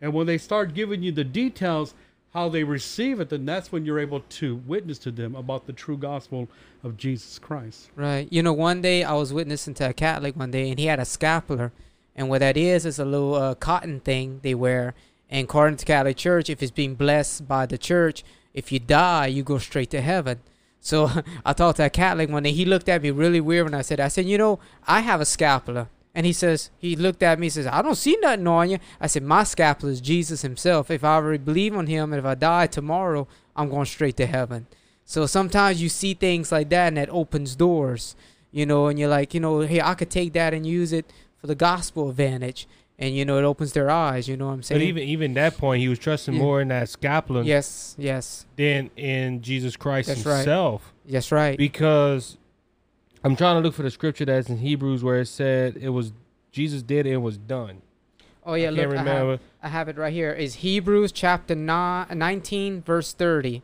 [0.00, 1.94] And when they start giving you the details
[2.34, 5.72] how they receive it, then that's when you're able to witness to them about the
[5.72, 6.48] true gospel
[6.82, 7.90] of Jesus Christ.
[7.94, 8.26] Right.
[8.30, 10.98] You know, one day I was witnessing to a Catholic one day, and he had
[10.98, 11.72] a scapular,
[12.16, 14.94] and what that is is a little uh, cotton thing they wear.
[15.30, 19.28] And according to Catholic Church, if it's being blessed by the church, if you die,
[19.28, 20.40] you go straight to heaven.
[20.80, 21.10] So
[21.46, 22.52] I talked to a Catholic one day.
[22.52, 25.20] He looked at me really weird when I said, "I said, you know, I have
[25.20, 28.46] a scapular." And he says, he looked at me, he says, I don't see nothing
[28.46, 28.78] on you.
[29.00, 30.90] I said, my scapular is Jesus himself.
[30.90, 34.26] If I already believe on him and if I die tomorrow, I'm going straight to
[34.26, 34.66] heaven.
[35.04, 38.14] So sometimes you see things like that and that opens doors,
[38.52, 41.12] you know, and you're like, you know, hey, I could take that and use it
[41.36, 42.68] for the gospel advantage.
[42.96, 44.80] And, you know, it opens their eyes, you know what I'm saying?
[44.80, 46.40] But even even that point, he was trusting Yeah.
[46.40, 50.36] more in that scapular yes, yes, than in Jesus Christ That's right.
[50.36, 50.92] himself.
[51.04, 51.58] that's right.
[51.58, 52.38] Because
[53.24, 56.12] I'm trying to look for the scripture that's in Hebrews where it said it was
[56.52, 57.82] Jesus did it and was done.
[58.44, 59.40] oh, yeah, I look, can't I have.
[59.62, 60.30] I have it right here.
[60.30, 63.62] Is Hebrews chapter ni- 19, verse 30.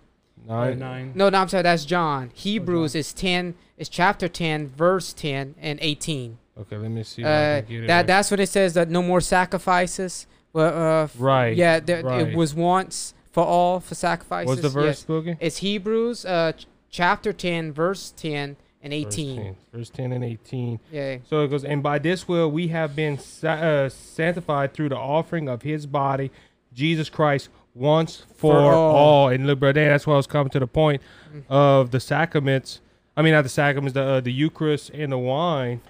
[0.48, 0.78] Nine.
[0.78, 1.12] Nine.
[1.14, 2.30] No, no, I'm sorry, that's John.
[2.34, 6.38] Hebrews is 10, is chapter 10, verse 10 and 18.
[6.58, 7.22] Okay, let me see.
[7.22, 8.06] Uh, get it that right.
[8.06, 10.26] that's when it says that no more sacrifices.
[10.52, 11.54] Well, uh, right.
[11.56, 12.28] Yeah, there, right.
[12.28, 14.48] it was once for all for sacrifices.
[14.48, 14.98] What's the verse Yes.
[15.00, 15.36] spoken?
[15.38, 19.36] It's Hebrews uh, ch- chapter 10, verse 10 and 18.
[19.36, 20.80] Verse 10, verse 10 and 18.
[20.90, 21.16] Yeah.
[21.28, 24.96] So it goes, and by this will we have been sa- uh, sanctified through the
[24.96, 26.30] offering of his body,
[26.72, 28.96] Jesus Christ, once for, For all.
[28.96, 29.28] all.
[29.28, 31.42] And look, brother, that's why I was coming to the point Mhm.
[31.48, 32.80] of the sacraments.
[33.16, 35.80] I mean, not the sacraments, the uh, the Eucharist and the wine.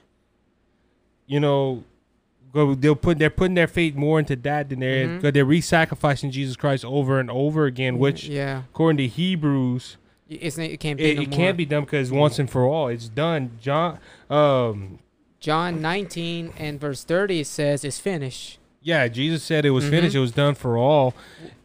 [1.26, 1.84] You know,
[2.52, 5.16] go they'll put they're putting their faith more into that than they're Mhm.
[5.16, 9.96] because they're re-sacrificing Jesus Christ over and over again, which yeah, according to Hebrews,
[10.30, 11.10] it's, it can't be.
[11.10, 13.58] it, no it can't be done because once and for all, it's done.
[13.60, 13.98] John,
[14.30, 14.98] um,
[15.40, 18.58] John 19 and verse 30 says it's finished.
[18.82, 19.90] yeah, Jesus said it was Mhm.
[19.90, 20.14] finished.
[20.16, 21.14] It was done for all.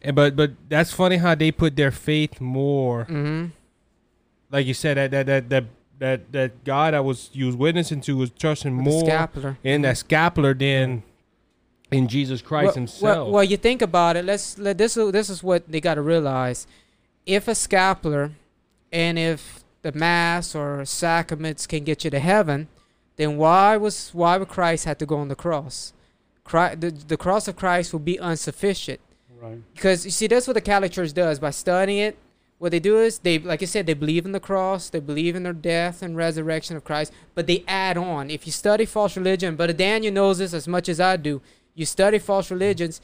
[0.02, 3.46] And, but but that's funny how they put their faith more, Mm-hmm.
[4.50, 5.64] like you said that that that that
[5.98, 9.56] that, that God I was you was witnessing to was trusting more scapular.
[9.64, 11.02] in that scapular than
[11.90, 13.02] in Jesus Christ well, Himself.
[13.02, 14.24] Well, well, you think about it.
[14.24, 14.96] Let's let this.
[14.96, 16.66] is- This is what they got to realize.
[17.24, 18.32] If a scapular,
[19.04, 19.40] and if
[19.82, 22.58] the mass or sacraments can get you to heaven,
[23.16, 25.92] then why was why would Christ have to go on the cross?
[26.44, 29.00] Christ, the, the cross of Christ will be insufficient
[29.42, 29.58] Right.
[29.74, 32.14] because you see that's what the Catholic Church does by studying it.
[32.58, 35.36] What they do is they, like I said, they believe in the cross, they believe
[35.36, 38.30] in the death and resurrection of Christ, but they add on.
[38.30, 41.42] If you study false religion, but Daniel knows this as much as I do.
[41.74, 43.02] You study false religions,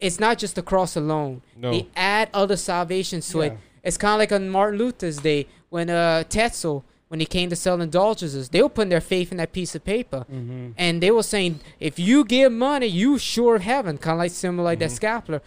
[0.00, 1.42] it's not just the cross alone.
[1.56, 3.52] no, They add other salvations to it.
[3.82, 7.56] It's kind of like on Martin Luther's day when uh, Tetzel, when he came to
[7.56, 10.24] sell indulgences, they were putting their faith in that piece of paper.
[10.32, 10.70] Mm-hmm.
[10.76, 14.64] And they were saying, if you give money, you sure heaven, kind of like similar
[14.64, 15.42] like that scapular.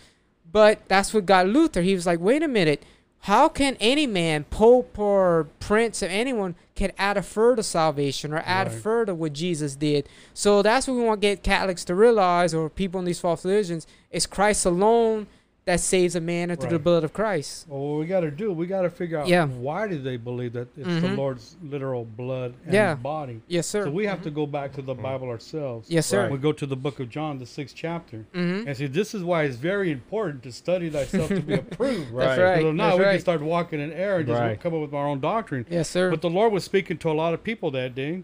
[0.52, 1.82] But that's what got Luther.
[1.82, 2.84] He was like, wait a minute,
[3.22, 8.39] how can any man, pope or prince or anyone, can add a further salvation or
[8.46, 8.82] add Right.
[8.82, 10.10] further what Jesus did?
[10.34, 13.46] So that's what we want to get Catholics to realize, or people in these false
[13.46, 15.28] religions, it's Christ alone
[15.65, 17.65] that saves a man into the blood of Christ.
[17.69, 19.45] Well, what we got to do, we got to figure out Yeah.
[19.45, 21.17] why do they believe that it's the Mhm.
[21.17, 22.95] Lord's literal blood and Yeah.
[22.95, 23.39] body.
[23.47, 23.86] Yes, sir.
[23.86, 25.89] So we have to go back to the Bible ourselves.
[25.89, 26.30] Yes, sir.
[26.30, 28.67] We go to the book of John, the sixth chapter, Mm-hmm.
[28.67, 32.08] and see this is why it's very important to study thyself to be approved.
[32.13, 32.39] That's Right.
[32.39, 32.62] right.
[32.62, 33.12] So now That's we right.
[33.12, 34.60] can start walking in error and just Right.
[34.60, 35.65] come up with our own doctrine.
[35.69, 36.10] Yes, sir.
[36.10, 38.23] But the Lord was speaking to a lot of people that day.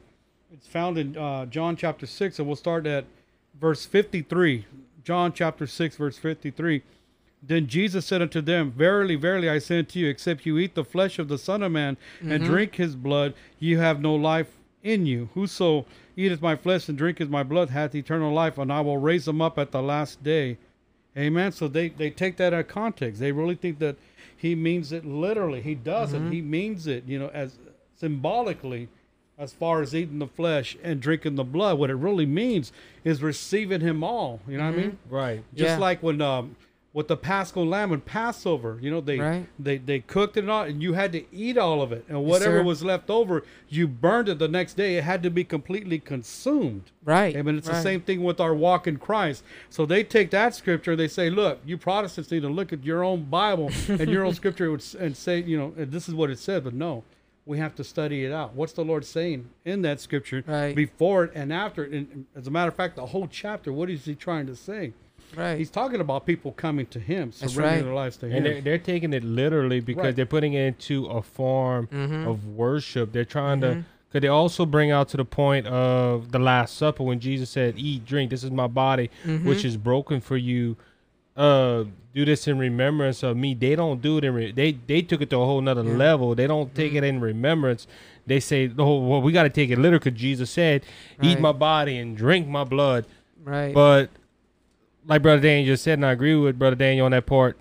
[0.54, 3.06] It's found in uh, John chapter 6, and we'll start at
[3.58, 4.66] verse 53.
[5.06, 6.82] John chapter 6, verse 53.
[7.42, 10.84] Then Jesus said unto them, Verily, verily, I say unto you, except you eat the
[10.84, 12.46] flesh of the Son of Man and mm-hmm.
[12.46, 15.30] drink his blood, you have no life in you.
[15.34, 19.28] Whoso eateth my flesh and drinketh my blood hath eternal life, and I will raise
[19.28, 20.58] him up at the last day.
[21.18, 21.52] Amen.
[21.52, 23.20] So they, they take that out of context.
[23.20, 23.96] They really think that
[24.36, 25.62] he means it literally.
[25.62, 26.24] He doesn't.
[26.24, 26.32] Mm-hmm.
[26.32, 27.58] He means it, you know, as
[27.96, 28.90] symbolically
[29.38, 31.80] as far as eating the flesh and drinking the blood.
[31.80, 32.74] What it really means
[33.06, 34.42] is receiving him all.
[34.48, 34.92] You know what I mean?
[34.92, 35.16] Mm-hmm.
[35.16, 35.44] right.
[35.56, 35.78] Just Yeah.
[35.78, 36.58] like when um
[36.92, 39.48] with the Paschal lamb and Passover, you know, they Right.
[39.60, 42.04] they they cooked it all and you had to eat all of it.
[42.10, 42.64] And whatever sir.
[42.64, 44.98] was left over, you burned it the next day.
[44.98, 46.92] It had to be completely consumed.
[47.06, 47.36] right.
[47.38, 49.44] I mean, it's the same thing with our walk in Christ.
[49.70, 52.84] So they take that scripture and they say, look, you Protestants need to look at
[52.84, 56.30] your own Bible and your own scripture and and say, you know, this is what
[56.32, 56.64] it said.
[56.64, 57.04] But no,
[57.46, 58.56] we have to study it out.
[58.56, 60.76] What's the Lord saying in that scripture Right.
[60.76, 61.92] before it and after it?
[61.94, 64.94] And as a matter of fact, the whole chapter, what is he trying to say?
[65.36, 65.58] Right.
[65.58, 67.84] He's talking about people coming to him, That's surrendering right.
[67.86, 68.44] their lives to And him.
[68.44, 70.16] they're, they're taking it literally because Right.
[70.16, 72.28] they're putting it into a form Mhm.
[72.28, 73.12] of worship.
[73.14, 73.62] They're trying Mhm.
[73.62, 77.50] to, because they also bring out to the point of the Last Supper when Jesus
[77.50, 78.32] said, "Eat, drink.
[78.32, 79.46] This is my body, Mhm.
[79.46, 80.76] which is broken for you.
[81.38, 84.34] Uh, do this in remembrance of me." They don't do it in.
[84.34, 85.94] Re- they they took it to a whole nother Yeah.
[85.96, 86.34] level.
[86.36, 87.86] They don't take it in remembrance.
[88.26, 90.82] They say, "Oh, well, we got to take it literal," because Jesus said,
[91.22, 91.42] "Eat Right.
[91.42, 93.06] my body and drink my blood."
[93.46, 93.74] right.
[93.74, 94.10] But
[95.10, 97.58] like Brother Daniel just said, and I agree with Brother Daniel on that part,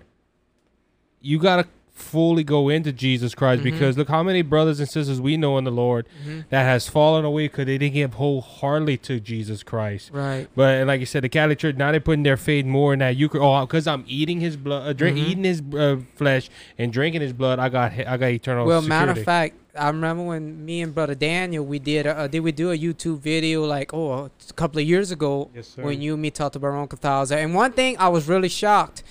[1.19, 1.67] you gotta
[1.99, 3.65] fully go into Jesus Christ Mhm.
[3.65, 6.45] because look how many brothers and sisters we know in the Lord Mhm.
[6.49, 10.09] that has fallen away because they didn't give wholeheartedly to Jesus Christ.
[10.13, 10.47] Right.
[10.55, 13.15] But like you said, the Catholic Church now they're putting their faith more in that
[13.17, 15.27] you could oh because I'm eating his blood, uh, drink, Mhm.
[15.29, 19.05] eating his uh, flesh and drinking his blood, I got I got eternal Well, security.
[19.07, 22.39] matter of fact, I remember when me and brother Daniel we did a, uh, did
[22.39, 25.83] we do a YouTube video like oh a couple of years ago yes, sir.
[25.83, 27.37] when you and me talked about Ron Catholicism.
[27.39, 29.03] And one thing I was really shocked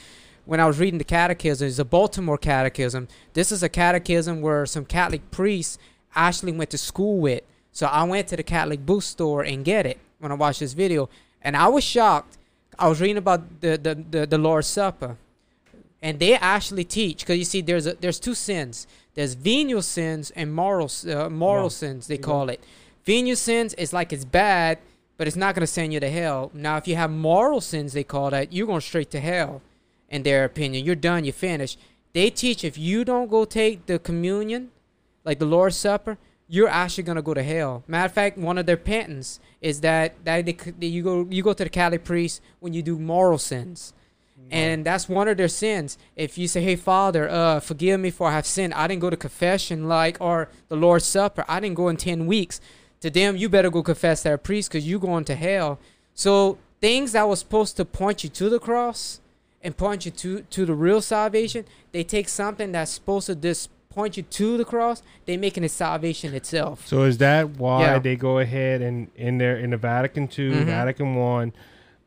[0.48, 3.06] when I was reading the catechism it's a Baltimore Catechism.
[3.34, 5.76] This is a catechism where some Catholic priests
[6.14, 7.42] actually went to school with.
[7.70, 11.11] So I went to the Catholic bookstore and get it when I watched this video,
[11.42, 12.38] and I was shocked.
[12.78, 15.18] I was reading about the the, the, the Lord's Supper,
[16.00, 18.87] and they actually teach because you see there's a, there's two sins.
[19.14, 21.82] There's venial sins and moral uh, moral Yeah.
[21.82, 22.22] sins they Yeah.
[22.22, 22.61] call it.
[23.04, 24.78] Venial sins is like it's bad,
[25.18, 26.50] but it's not going to send you to hell.
[26.54, 29.61] Now, if you have moral sins, they call that, you're going straight to hell,
[30.09, 30.85] in their opinion.
[30.85, 31.79] You're done, you're finished.
[32.12, 34.71] They teach if you don't go take the communion,
[35.25, 36.18] like the Lord's Supper,
[36.49, 37.85] you're actually going to go to hell.
[37.87, 41.42] Matter of fact, one of their penance is that, that they, that you go you
[41.42, 43.92] go to the Catholic priest when you do moral sins.
[44.51, 45.99] And that's one of their sins.
[46.16, 48.73] If you say, "Hey, Father, uh, forgive me for I have sinned.
[48.73, 51.44] I didn't go to confession, like or the Lord's Supper.
[51.47, 52.61] I didn't go in ten weeks."
[53.01, 55.79] To them, you better go confess that priest because you're going to hell.
[56.14, 59.21] So things that was supposed to point you to the cross
[59.62, 63.71] and point you to to the real salvation, they take something that's supposed to just
[63.90, 65.03] point you to the cross.
[65.27, 66.87] They making it salvation itself.
[66.87, 67.99] So is that why Yeah.
[67.99, 70.64] they go ahead and in their in the Vatican 2 Mhm.
[70.66, 71.53] Vatican One,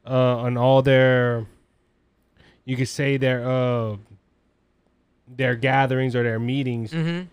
[0.06, 1.46] uh, on all their,
[2.66, 3.98] you could say their uh,
[5.28, 7.26] their gatherings or their meetings Mm-hmm.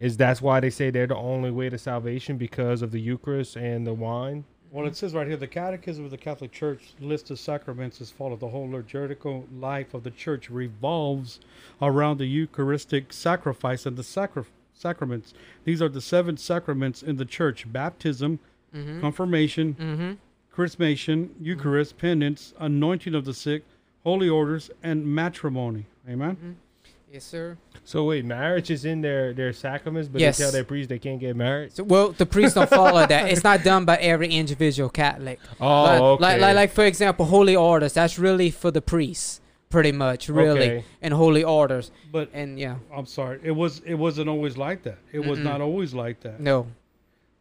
[0.00, 3.56] is that's why they say they're the only way to salvation because of the Eucharist
[3.56, 4.44] and the wine.
[4.70, 8.10] Well, it says right here the Catechism of the Catholic Church lists the sacraments as
[8.10, 8.40] follows.
[8.40, 11.40] The whole liturgical life of the Church revolves
[11.80, 15.32] around the Eucharistic sacrifice and the sacri- sacraments.
[15.64, 18.38] These are the seven sacraments in the Church baptism,
[18.74, 19.00] Mm-hmm.
[19.00, 20.12] confirmation, Mm-hmm.
[20.54, 23.62] chrismation, Eucharist, penance, anointing of the sick,
[24.04, 25.86] holy orders, and matrimony.
[26.08, 26.56] Amen.
[27.12, 27.56] Yes, sir.
[27.84, 30.36] So wait, marriage is in their their sacraments, but Yes.
[30.38, 31.72] they tell their priest they can't get married.
[31.72, 33.30] So, well, the priest don't follow that.
[33.30, 35.38] It's not done by every individual Catholic.
[35.60, 36.22] Oh, like, okay.
[36.22, 37.92] like, like, like, for example, holy orders.
[37.92, 39.40] That's really for the priests,
[39.70, 40.84] pretty much, really, Okay.
[41.00, 41.92] and holy orders.
[42.10, 44.98] But And yeah, I'm sorry, it was it wasn't always like that.
[45.12, 45.44] It was Mm-mm.
[45.44, 46.40] not always like that.
[46.40, 46.66] no,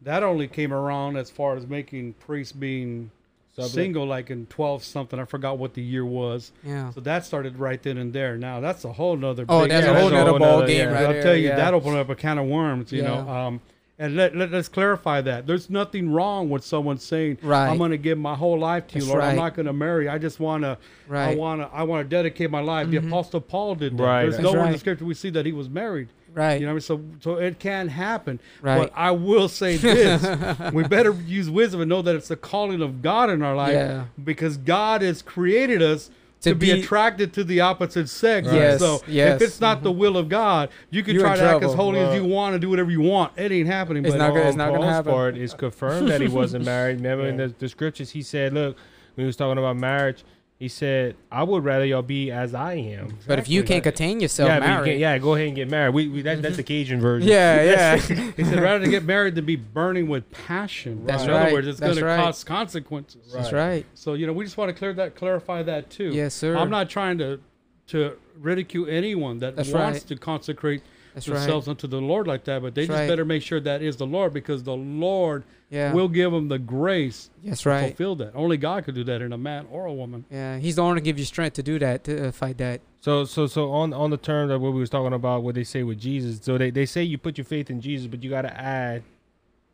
[0.01, 3.09] That only came around as far as making priests being
[3.55, 3.71] Sublet.
[3.71, 5.19] single, like in 12 something.
[5.19, 6.51] I forgot what the year was.
[6.63, 6.91] yeah.
[6.91, 8.37] So that started right then and there.
[8.37, 9.45] Now that's a whole nother.
[9.47, 10.93] Oh, big that's yeah, a whole nother ball nother- game yeah.
[10.93, 11.23] right I'll there.
[11.23, 11.55] tell you, yeah.
[11.55, 13.27] that opened up a can of worms, you know.
[13.27, 13.61] Um,
[13.97, 15.47] and let, let, us clarify that.
[15.47, 17.69] There's nothing wrong with someone saying, Right.
[17.69, 19.23] I'm going to give my whole life to you, That's Lord.
[19.23, 20.09] I'm not going to marry.
[20.09, 20.77] I just want to,
[21.09, 22.89] I want to, I want to dedicate my life.
[22.89, 23.07] The Mhm.
[23.07, 24.03] Apostle Paul did that.
[24.03, 24.21] Right.
[24.23, 26.09] There's That's nowhere in the scripture we see that he was married.
[26.35, 26.59] Right.
[26.61, 27.19] You know, what I mean?
[27.21, 28.39] so so it can happen.
[28.61, 28.77] Right.
[28.77, 32.81] But I will say this: we better use wisdom and know that it's the calling
[32.81, 34.05] of God in our life, Yeah.
[34.23, 38.45] because God has created us to, To be, be- attracted to the opposite sex.
[38.47, 38.55] Right.
[38.55, 39.41] Yes, So yes.
[39.41, 41.71] if it's not the will of God, you can You're try in to act as
[41.71, 41.75] trouble.
[41.85, 43.31] holy as you want and do whatever you want.
[43.35, 44.05] It ain't happening.
[44.05, 44.45] It's but not good.
[44.45, 45.11] It's not gonna Paul's happen.
[45.11, 46.97] part, it's confirmed that he wasn't married.
[46.97, 48.77] Remember in the, the scriptures, he said, "Look,
[49.15, 50.23] when he was talking about marriage,
[50.57, 54.19] he said, I would rather y'all be as I am." But if you can't contain
[54.19, 54.87] yourself, yeah, but you marry.
[54.89, 55.93] can't- yeah, go ahead and get married.
[55.93, 56.67] We, we that, that's the mm-hmm.
[56.67, 57.29] Cajun version.
[57.29, 57.97] yeah, yeah.
[57.97, 61.05] He said rather to get married than be burning with passion.
[61.05, 61.47] That's in right.
[61.47, 62.17] other words, it's going right.
[62.17, 63.33] to cause consequences.
[63.33, 63.85] That's right.
[63.95, 66.09] So you know, we just want to clear that, clarify that too.
[66.09, 66.55] Yes, sir.
[66.55, 67.41] I'm not trying to
[67.87, 70.07] to ridicule anyone that That's wants right.
[70.07, 70.81] to consecrate
[71.15, 71.39] That's right.
[71.39, 73.07] themselves unto the Lord like that, but they That's just right.
[73.09, 75.91] better make sure that is the Lord because the Lord Yeah.
[75.93, 77.87] will give them the grace That's to right.
[77.87, 78.35] fulfill that.
[78.35, 80.25] Only God could do that in a man or a woman.
[80.29, 82.81] Yeah, he's the one to give you strength to do that, to uh, fight that.
[83.01, 85.63] So so so on on the terms of what we was talking about, what they
[85.63, 86.39] say with Jesus.
[86.43, 89.03] So they, they say you put your faith in Jesus, but you got to add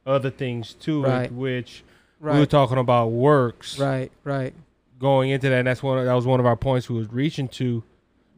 [0.06, 1.26] other things to Right.
[1.26, 1.84] it, which
[2.20, 3.80] we were talking about works.
[3.80, 4.12] Right.
[4.24, 4.54] Right.
[5.00, 5.98] Going into that, and that's one.
[5.98, 7.82] Of, that was one of our points we was reaching to.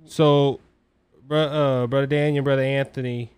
[0.06, 0.22] So,
[0.54, 0.60] bro,
[1.38, 3.32] uh, brother Daniel, brother Anthony,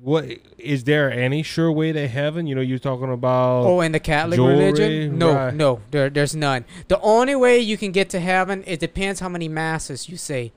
[0.00, 0.26] what
[0.58, 2.46] is there any sure way to heaven?
[2.46, 3.64] You know, you're talking about.
[3.64, 5.18] Oh, in the Catholic jewelry, religion?
[5.18, 5.54] No, right.
[5.54, 6.64] no, there, there's none.
[6.88, 10.52] The only way you can get to heaven, it depends how many masses you say.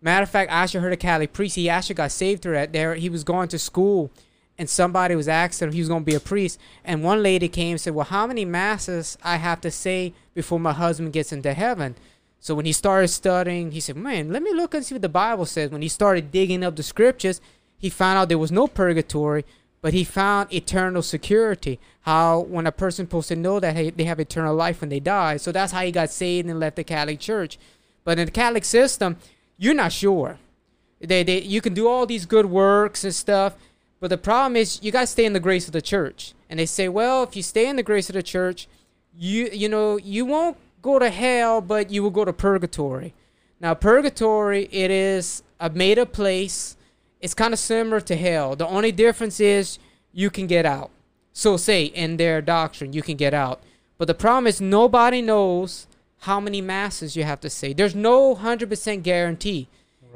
[0.00, 1.56] Matter of fact, I actually heard a Catholic priest.
[1.56, 2.72] He actually got saved through that.
[2.72, 4.10] There, he was going to school,
[4.58, 6.58] and somebody was asking if he was going to be a priest.
[6.84, 10.60] And one lady came and said, "Well, how many masses I have to say before
[10.60, 11.96] my husband gets into heaven?"
[12.40, 15.08] So when he started studying, he said, "Man, let me look and see what the
[15.08, 17.40] Bible says." When he started digging up the scriptures,
[17.78, 19.44] he found out there was no purgatory,
[19.82, 21.78] but he found eternal security.
[22.02, 25.00] How when a person supposed to know that hey, they have eternal life when they
[25.00, 25.38] die.
[25.38, 27.58] So that's how he got saved and left the Catholic Church.
[28.04, 29.16] But in the Catholic system,
[29.58, 30.38] you're not sure.
[31.00, 33.56] They, they you can do all these good works and stuff,
[34.00, 36.32] but the problem is you gotta stay in the grace of the church.
[36.48, 38.68] And they say, well, if you stay in the grace of the church,
[39.14, 43.10] you you know you won't go to hell, but you will go to purgatory.
[43.60, 46.76] Now, purgatory it is a made up place.
[47.20, 48.56] It's kind of similar to hell.
[48.56, 49.78] The only difference is
[50.12, 50.90] you can get out.
[51.32, 53.58] So say in their doctrine you can get out.
[53.98, 55.86] But the problem is nobody knows
[56.20, 57.72] how many masses you have to say.
[57.72, 59.68] There's no hundred percent guarantee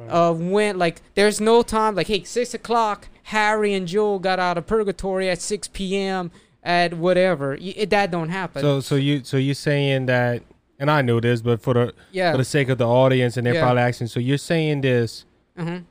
[0.09, 4.57] of when like there's no time like hey six o'clock Harry and Joel got out
[4.59, 6.31] of purgatory at six p.m.
[6.63, 7.57] at whatever.
[7.61, 8.63] It, that don't happen.
[8.63, 10.43] So so you so you're saying that,
[10.81, 12.33] and I know this, but for the yeah.
[12.33, 13.63] for the sake of the audience, and they're Yeah.
[13.63, 14.09] probably asking.
[14.09, 15.25] So you're saying this
[15.57, 15.85] mm-hmm.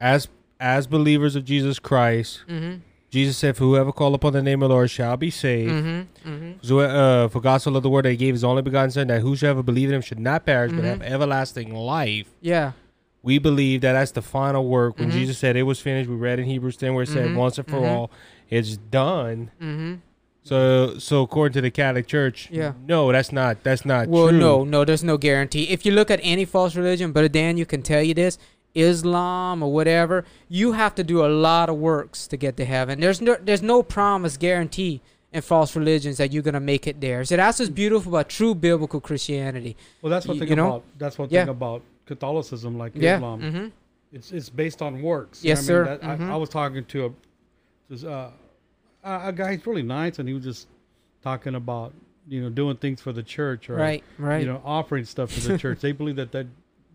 [0.00, 0.28] as
[0.58, 2.40] as believers of Jesus Christ.
[2.48, 2.76] Mm-hmm.
[3.10, 6.28] Jesus said, "For whoever call upon the name of the Lord shall be saved." Mm-hmm.
[6.30, 6.52] Mm-hmm.
[6.62, 9.06] So, uh, for God so loved the world that He gave His only begotten Son,
[9.08, 12.28] that whosoever believe in Him should not perish but have everlasting life.
[12.40, 12.72] Yeah.
[13.22, 14.98] We believe that that's the final work.
[14.98, 15.14] When Mhm.
[15.14, 17.36] Jesus said it was finished, we read in Hebrews ten where it said, Mhm.
[17.36, 18.10] "Once and for all,
[18.50, 19.50] it's done."
[20.44, 20.48] Mm-hmm.
[20.48, 22.72] So, so according to the Catholic Church, Yeah.
[22.86, 24.38] no, that's not that's not Well, true.
[24.38, 25.64] no, no, there's no guarantee.
[25.70, 28.38] If you look at any false religion, but Dan, you can tell you this:
[28.74, 33.00] Islam or whatever, you have to do a lot of works to get to heaven.
[33.00, 35.00] There's no, there's no promise guarantee
[35.32, 37.24] in false religions that you're gonna make it there.
[37.24, 39.76] So that's what's beautiful about true biblical Christianity.
[40.00, 40.68] Well, that's one You- thing you know?
[40.68, 41.42] about that's one Yeah.
[41.42, 43.16] thing about Catholicism, like Yeah.
[43.16, 43.40] Islam.
[43.42, 43.66] Mm-hmm.
[44.12, 45.44] It's it's based on works.
[45.44, 45.84] Yes, I mean, sir.
[45.84, 46.30] that- Mhm.
[46.30, 47.10] I, I was talking to a
[47.90, 48.30] this, uh,
[49.08, 49.56] a a guy.
[49.56, 50.68] He's really nice, and he was just
[51.22, 51.92] talking about
[52.28, 54.40] you know doing things for the church or Right, right.
[54.40, 55.80] you know offering stuff to the church.
[55.80, 56.46] They believe that that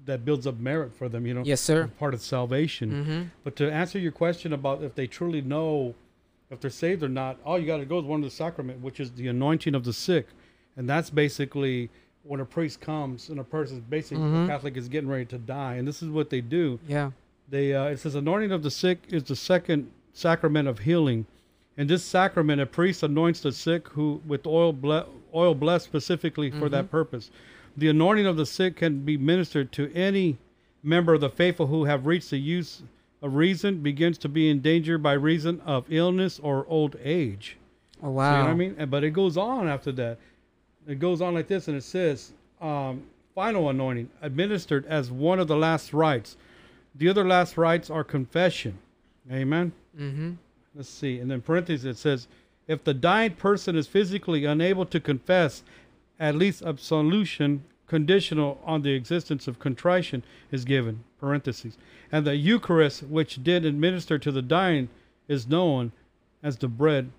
[0.06, 1.26] that builds up merit for them.
[1.26, 1.90] You know, yes, sir.
[2.00, 2.92] part of salvation.
[2.92, 3.22] Mm-hmm.
[3.44, 5.96] But to answer your question about if they truly know
[6.50, 8.82] if they're saved or not, all you got to go is one of the sacrament,
[8.82, 10.28] which is the anointing of the sick,
[10.78, 11.90] and that's basically
[12.26, 14.46] when a priest comes and a person's basically Mhm.
[14.46, 16.80] a Catholic is getting ready to die, and this is what they do.
[16.88, 17.12] Yeah.
[17.50, 21.26] They uh, it says anointing of the sick is the second sacrament of healing.
[21.78, 26.52] In this sacrament, a priest anoints the sick who with oil ble- oil blessed specifically
[26.52, 27.32] for that purpose.
[27.76, 30.38] The anointing of the sick can be ministered to any
[30.84, 32.84] member of the faithful who have reached the use
[33.24, 37.58] of reason, begins to be in danger by reason of illness or old age.
[38.04, 38.32] Oh So wow.
[38.32, 38.76] you know what I mean?
[38.78, 40.18] And- But it goes on after that.
[40.86, 43.02] It goes on like this, and it says, um,
[43.34, 46.36] final anointing, administered as one of the last rites.
[46.94, 48.78] The other last rites are confession.
[49.32, 49.72] Amen.
[49.98, 50.32] Mm-hmm.
[50.76, 51.20] Let's see.
[51.20, 52.28] And then parentheses it says,
[52.68, 55.64] if the dying person is physically unable to confess,
[56.20, 61.04] at least absolution conditional on the existence of contrition is given.
[61.20, 61.78] Parentheses.
[62.12, 64.90] And the Eucharist, which did administer to the dying,
[65.28, 65.92] is known
[66.42, 67.12] as the bread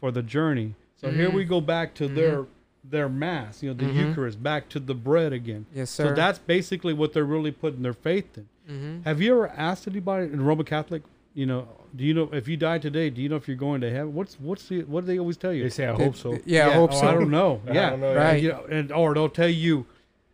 [0.00, 0.74] for the journey.
[1.00, 2.46] So here we go back to their
[2.84, 4.08] their mass, you know, the Mhm.
[4.08, 5.66] Eucharist, back to the bread again.
[5.74, 8.48] Yes, sir So that's basically what they're really putting their faith in.
[8.70, 9.02] mm-hmm.
[9.02, 11.02] Have you ever asked anybody in Roman Catholic,
[11.38, 13.80] you know, do you know if you die today, do you know if you're going
[13.82, 14.12] to heaven?
[14.12, 15.62] What's what's the what do they always tell you?
[15.62, 16.36] They say I hope so.
[16.44, 17.06] Yeah, I hope oh, so.
[17.06, 17.62] I don't know.
[17.68, 18.14] I yeah, don't know.
[18.16, 18.30] Right.
[18.34, 19.86] And, you know, and or they'll tell you,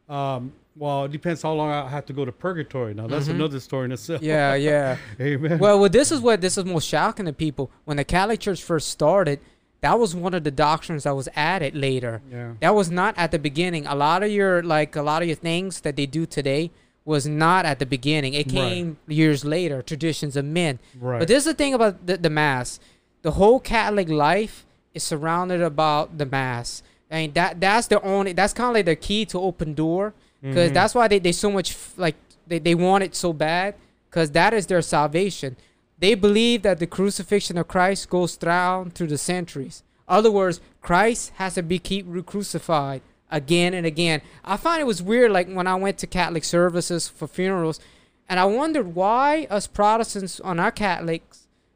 [0.09, 2.95] um, well, it depends how long I have to go to purgatory.
[2.95, 3.33] Now that's Mhm.
[3.35, 4.23] another story in itself.
[4.23, 4.97] Yeah, yeah.
[5.21, 5.59] Amen.
[5.59, 7.71] well, well, this is what this is most shocking to people.
[7.85, 9.41] When the Catholic Church first started,
[9.83, 12.23] that was one of the doctrines that was added later.
[12.33, 12.55] yeah.
[12.61, 13.85] That was not at the beginning.
[13.87, 16.71] A lot of your like a lot of your things that they do today
[17.05, 18.33] was not at the beginning.
[18.35, 18.53] It Right.
[18.55, 19.83] came years later.
[19.83, 20.79] Traditions of men.
[20.99, 21.19] Right.
[21.19, 22.81] But this is the thing about the, the mass.
[23.23, 26.83] The whole Catholic life is surrounded about the mass.
[27.11, 30.15] I mean that that's the only that's kind of like the key to open door
[30.43, 30.75] because Mhm.
[30.75, 33.75] that's why they, they so much like they, they want it so bad
[34.11, 35.57] because that is their salvation.
[35.99, 39.83] They believe that the crucifixion of Christ goes down through the centuries.
[40.09, 43.01] Other words, Christ has to be keep crucified
[43.35, 44.23] again and again.
[44.45, 47.81] I find it was weird, like when I went to Catholic services for funerals,
[48.29, 51.23] and I wondered why us Protestants on our Catholic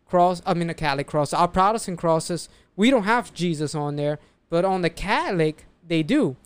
[0.06, 4.20] cross, I mean the Catholic cross, our Protestant crosses, we don't have Jesus on there,
[4.48, 6.36] but on the Catholic they do.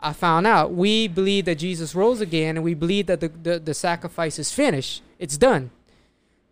[0.00, 3.58] I found out we believe that Jesus rose again, and we believe that the, the,
[3.58, 5.02] the sacrifice is finished.
[5.18, 5.70] It's done.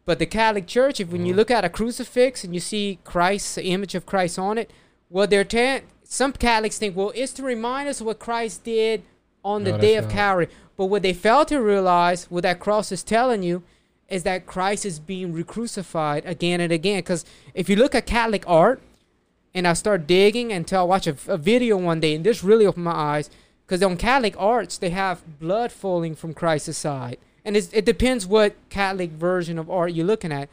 [0.05, 1.37] But the Catholic Church, if when you mm.
[1.37, 4.71] look at a crucifix and you see Christ, the image of Christ on it,
[5.09, 9.03] what they're ta- some Catholics think, well, it's to remind us what Christ did
[9.45, 10.15] on the No, day of not.
[10.15, 10.49] Calvary.
[10.75, 13.63] But what they fail to realize, what that cross is telling you,
[14.09, 17.01] is that Christ is being re-crucified again and again.
[17.01, 18.81] Because if you look at Catholic art,
[19.53, 22.65] and I start digging until I watch a, a video one day, and this really
[22.65, 23.29] opened my eyes.
[23.67, 28.27] Because on Catholic arts, they have blood falling from Christ's side, and it's, it depends
[28.27, 30.49] what Catholic version of art you're looking at.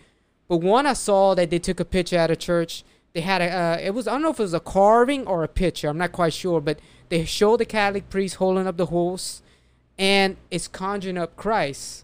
[0.49, 2.83] But one I saw that they took a picture at a church.
[3.15, 5.41] They had a, uh, it was I don't know if it was a carving or
[5.41, 5.87] a picture.
[5.87, 9.41] I'm not quite sure, but they showed the Catholic priest holding up the horse,
[9.97, 12.03] and it's conjuring up Christ.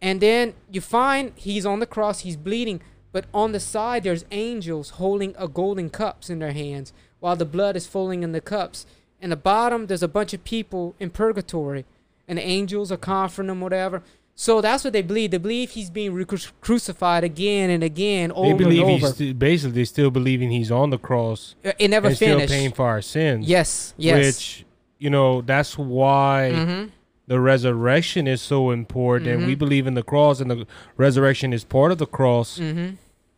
[0.00, 4.24] And then you find he's on the cross, he's bleeding, but on the side there's
[4.30, 8.40] angels holding a golden cups in their hands while the blood is falling in the
[8.40, 8.86] cups.
[9.20, 11.84] And the bottom there's a bunch of people in purgatory,
[12.28, 14.04] and the angels are comforting them, whatever.
[14.42, 15.30] So that's what they believe.
[15.30, 16.24] They believe he's being re-
[16.60, 19.14] crucified again and again, over They believe and he's over.
[19.14, 22.52] st- basically they're still believing he's on the cross Uh, it never and still finished.
[22.52, 23.46] paying for our sins.
[23.46, 24.16] Yes, yes.
[24.18, 24.64] Which
[24.98, 26.84] you know that's why hmm
[27.28, 30.66] the resurrection is so important, and we believe in the cross, and the
[30.96, 32.58] resurrection is part of the cross.
[32.58, 32.88] hmm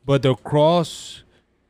[0.07, 1.23] But the cross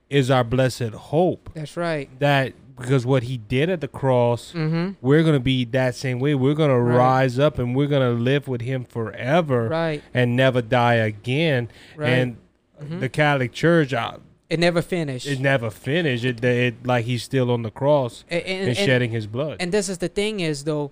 [0.08, 1.50] is our blessed hope.
[1.54, 2.08] That's right.
[2.20, 6.34] That because what he did at the cross, hmm we're gonna be that same way.
[6.34, 6.96] We're gonna Right.
[6.96, 10.02] rise up, and we're gonna live with him forever Right.
[10.12, 11.68] and never die again.
[11.96, 12.08] Right.
[12.10, 12.36] And
[12.82, 13.00] Mhm.
[13.00, 14.18] the Catholic Church, uh,
[14.50, 15.26] it never finished.
[15.26, 16.24] it never finished.
[16.24, 19.56] It, it like he's still on the cross and, and, and- shedding his blood.
[19.60, 20.90] and this is the thing is though,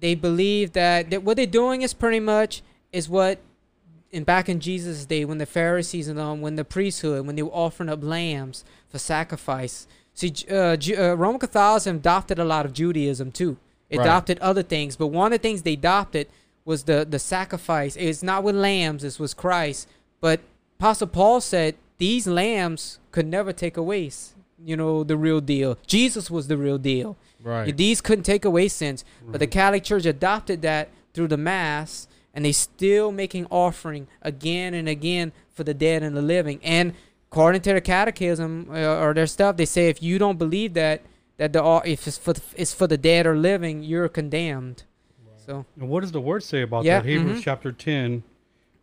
[0.00, 2.62] they believe that, that what they're doing is pretty much
[2.92, 3.38] is what
[4.12, 7.42] in back in Jesus' day when the Pharisees and um, when the priesthood when they
[7.42, 9.86] were offering up lambs for sacrifice.
[10.14, 13.56] See, uh, Ju- uh, Roman Catholicism adopted a lot of Judaism too.
[13.90, 14.04] It Right.
[14.04, 16.28] adopted other things, but one of the things they adopted
[16.64, 17.96] was the the sacrifice.
[17.96, 19.02] It's not with lambs.
[19.02, 19.88] This was Christ.
[20.20, 20.40] But
[20.78, 24.10] Apostle Paul said these lambs could never take away,
[24.64, 25.76] you know, the real deal.
[25.86, 27.16] Jesus was the real deal.
[27.42, 27.76] Right.
[27.76, 32.44] These couldn't take away sins, but the Catholic Church adopted that through the Mass, and
[32.44, 36.58] they still making offering again and again for the dead and the living.
[36.64, 36.94] And
[37.34, 41.02] according to their catechism uh, or their stuff, they say if you don't believe that,
[41.36, 44.84] that the o- if it's for the, it's for the dead or living, you're condemned.
[45.44, 47.08] So And what does the word say about Yeah, that?
[47.08, 47.42] Hebrews mhm.
[47.42, 48.22] chapter 10.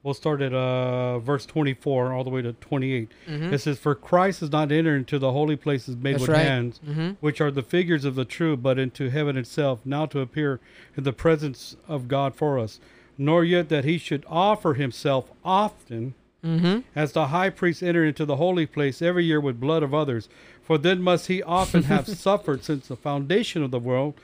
[0.04, 3.10] We'll start at uh, verse 24 all the way to 28.
[3.30, 3.54] mhm.
[3.54, 6.42] It says, For Christ has not entered into the holy places made That's with right.
[6.46, 7.18] hands, Mhm.
[7.22, 10.60] which are the figures of the true, but into heaven itself, now to appear
[10.98, 12.80] in the presence of God for us.
[13.18, 16.84] Nor yet that he should offer himself often, Mhm.
[16.96, 20.28] as the high priest entered into the holy place every year with blood of others.
[20.64, 24.16] For then must he often have suffered since the foundation of the world.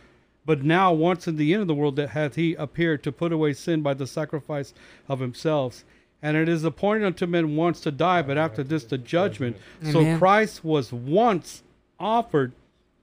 [0.46, 3.34] But now, once in the end of the world, that hath he appeared to put
[3.34, 4.74] away sin by the sacrifice
[5.10, 5.84] of himself.
[6.24, 9.58] And it is appointed unto men once to die, but after this the judgment.
[9.92, 11.64] So Christ was once
[12.00, 12.54] offered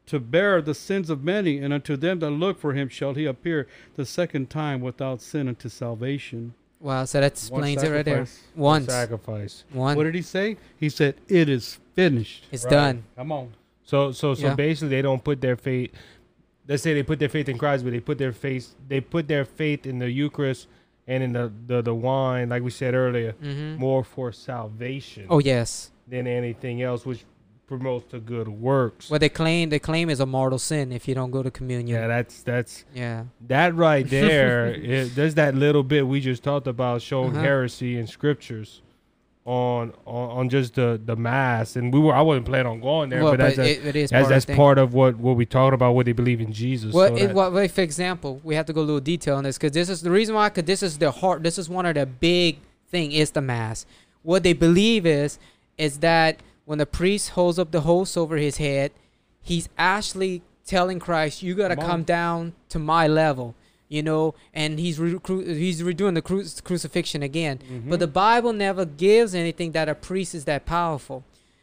[0.06, 3.26] to bear the sins of many, and unto them that look for him shall he
[3.26, 6.54] appear the second time without sin unto salvation.
[6.84, 8.26] Wow, so that explains it right there.
[8.54, 9.64] Once, Sacrifice.
[9.72, 10.58] one, What did he say?
[10.76, 12.44] He said, It is finished.
[12.52, 12.70] it's Right.
[12.70, 13.04] done.
[13.16, 13.54] Come on.
[13.84, 14.54] So so so Yeah.
[14.54, 15.90] basically they don't put their faith
[16.68, 19.28] let's say they put their faith in Christ, but they put their faith they put
[19.28, 20.68] their faith in the Eucharist
[21.06, 25.38] and in the, the, the wine, like we said earlier, hmm more for salvation Oh
[25.38, 25.90] yes.
[26.06, 27.24] than anything else, which
[27.78, 29.10] promotes to good works.
[29.10, 31.98] What they claim, they claim is a mortal sin if you don't go to communion.
[32.00, 33.24] yeah, that's that's Yeah.
[33.48, 34.66] that right there.
[34.68, 37.40] it, there's that little bit we just talked about showing Uh-huh.
[37.42, 38.80] heresy in scriptures
[39.46, 43.10] on, on on just the the mass, and we were I wasn't planning on going
[43.10, 44.94] there, well, but but that's a, it, it is as part that's of part of
[44.94, 46.94] what what we talked about what they believe in Jesus.
[46.94, 49.58] Well, so it, well, for example, we have to go a little detail on this
[49.58, 50.48] because this is the reason why.
[50.48, 51.42] Because this is the heart.
[51.42, 52.58] This is one of the big
[52.88, 53.84] thing is the mass.
[54.22, 55.38] What they believe is
[55.76, 58.92] is that when the priest holds up the host over his head,
[59.42, 63.54] he's actually telling Christ, "You got to Come come down to my level."
[63.88, 67.58] You know, and he's re- cru- he's redoing the cru- crucifixion again.
[67.58, 67.90] Mm-hmm.
[67.90, 71.22] But the Bible never gives anything that a priest is that powerful.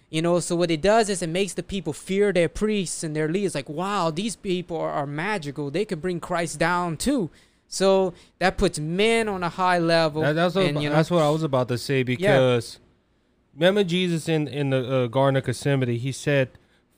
[0.10, 3.16] You know, so what it does is it makes the people fear their priests and
[3.16, 3.56] their leaders.
[3.56, 5.72] Like, wow, these people are, are magical.
[5.72, 7.30] They could bring Christ down too.
[7.68, 10.22] So that puts men on a high level.
[10.22, 12.78] That- that's, what, and, you know, that's what I was about to say because
[13.56, 16.50] remember Jesus in in the uh, Garden of Gethsemane, he said,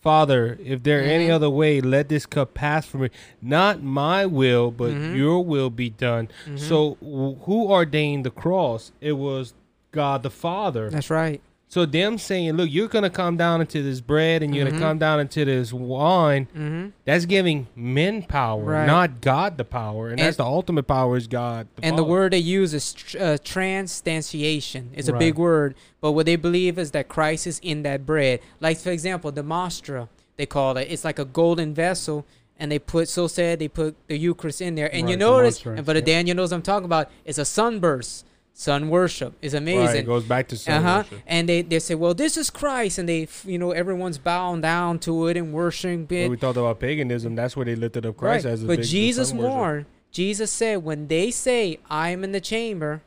[0.01, 1.33] "Father, if there any Mhm.
[1.35, 3.09] other way, let this cup pass from me.
[3.41, 5.15] Not my will, but Mhm.
[5.15, 6.59] your will be done." Mhm.
[6.59, 8.91] So, w- who ordained the cross?
[9.01, 9.53] It was
[9.91, 10.89] God the Father.
[10.89, 11.41] that's right.
[11.73, 14.69] So them saying, "Look, you're gonna come down into this bread, and you're Mhm.
[14.73, 18.85] gonna come down into this wine." hmm That's giving men power, Right.
[18.85, 21.65] not God the power, and, that's the ultimate power is God.
[21.81, 24.91] And the word they use is tr- uh, transubstantiation.
[24.93, 28.41] It's a big word, but what they believe is that Christ is in that bread.
[28.61, 30.87] Like for example, the mostra they call it.
[30.91, 32.23] It's like a golden vessel,
[32.59, 34.93] and they put so said they put the Eucharist in there.
[34.93, 36.01] And you Right, the notice, and but yeah.
[36.03, 37.09] Daniel knows what I'm talking about.
[37.25, 38.25] It's a sunburst.
[38.55, 40.01] Sun worship is Right, amazing.
[40.01, 40.97] it goes back to sun uh-huh.
[41.09, 41.19] worship.
[41.25, 44.99] And they, they say, well, this is Christ, and they, you know, everyone's bowing down
[44.99, 46.29] to it and worshiping When it.
[46.29, 48.51] we talked about paganism, that's where they lifted up Christ Right.
[48.51, 49.51] as a But big Jesus sun worship.
[49.51, 49.85] more.
[50.11, 53.01] Jesus said, when they say, I am in the chamber,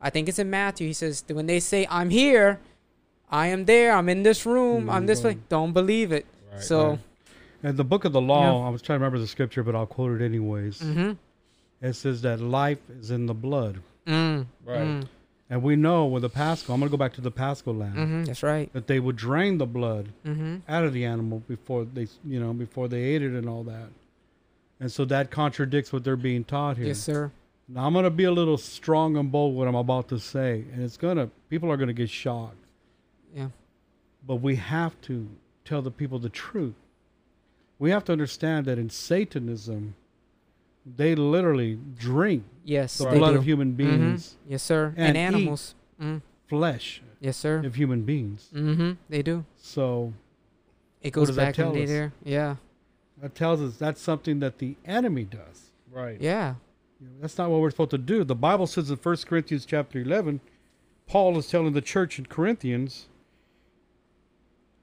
[0.00, 0.86] I think it's in Matthew.
[0.86, 2.58] He says, when they say, I'm here,
[3.30, 6.24] I am there, I'm in this room, I'm this way, don't believe it.
[6.52, 6.98] Right, so, right.
[7.62, 9.84] And the book of the law, I was trying to remember the scripture, but I'll
[9.86, 10.78] quote it anyways.
[10.80, 11.12] mm-hmm.
[11.82, 13.80] It says that life is in the blood.
[14.06, 14.78] Mm, Right.
[14.80, 15.08] mm,
[15.50, 17.92] And we know with the Paschal, I'm going to go back to the Paschal lamb,
[17.92, 18.72] hmm That's right.
[18.72, 20.56] that they would drain the blood Mm-hmm.
[20.68, 23.88] out of the animal before they, you know, before they ate it and all that.
[24.80, 26.86] And so that contradicts what they're being taught here.
[26.88, 27.30] Yes, sir.
[27.68, 30.64] Now I'm going to be a little strong and bold what I'm about to say,
[30.72, 32.56] and it's going to people are going to get shocked.
[33.34, 33.48] Yeah.
[34.26, 35.28] But we have to
[35.64, 36.74] tell the people the truth.
[37.78, 39.94] We have to understand that in Satanism,
[40.94, 43.38] they literally drink Yes, the blood do.
[43.38, 43.76] of human Mhm.
[43.76, 44.94] beings, Yes, sir.
[44.96, 45.74] And, and animals.
[46.00, 46.22] Mm.
[46.46, 47.58] flesh Yes, sir.
[47.64, 48.48] of human beings.
[48.54, 48.92] Mm-hmm.
[49.08, 49.44] They do.
[49.56, 50.12] So
[51.02, 52.12] It goes back the there.
[52.24, 52.56] Yeah.
[53.20, 55.70] that tells us that's something that the enemy does.
[55.90, 56.20] Right.
[56.20, 56.54] Yeah.
[57.20, 58.24] That's not what we're supposed to do.
[58.24, 60.40] The Bible says in 1 Corinthians chapter 11,
[61.06, 63.06] Paul is telling the church in Corinthians,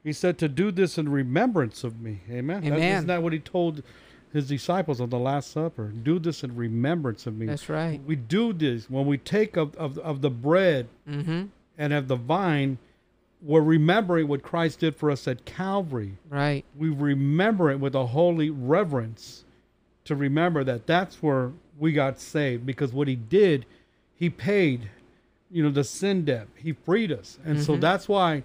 [0.03, 2.21] he said to do this in remembrance of me.
[2.29, 2.61] Amen.
[2.61, 2.95] That- Amen.
[2.97, 3.83] isn't that what he told
[4.33, 5.85] his disciples on the Last Supper?
[6.03, 7.45] Do this in remembrance of me.
[7.45, 8.01] That's right.
[8.05, 11.43] We do this when we take of, of, of the bread Mm-hmm.
[11.77, 12.77] and of the vine,
[13.41, 16.13] we're remembering what Christ did for us at Calvary.
[16.29, 16.63] Right.
[16.77, 19.43] We remember it with a holy reverence
[20.05, 23.65] to remember that that's where we got saved because what he did,
[24.15, 24.89] he paid,
[25.51, 26.47] you know, the sin debt.
[26.55, 27.37] He freed us.
[27.45, 27.81] And so Mhm.
[27.81, 28.43] that's why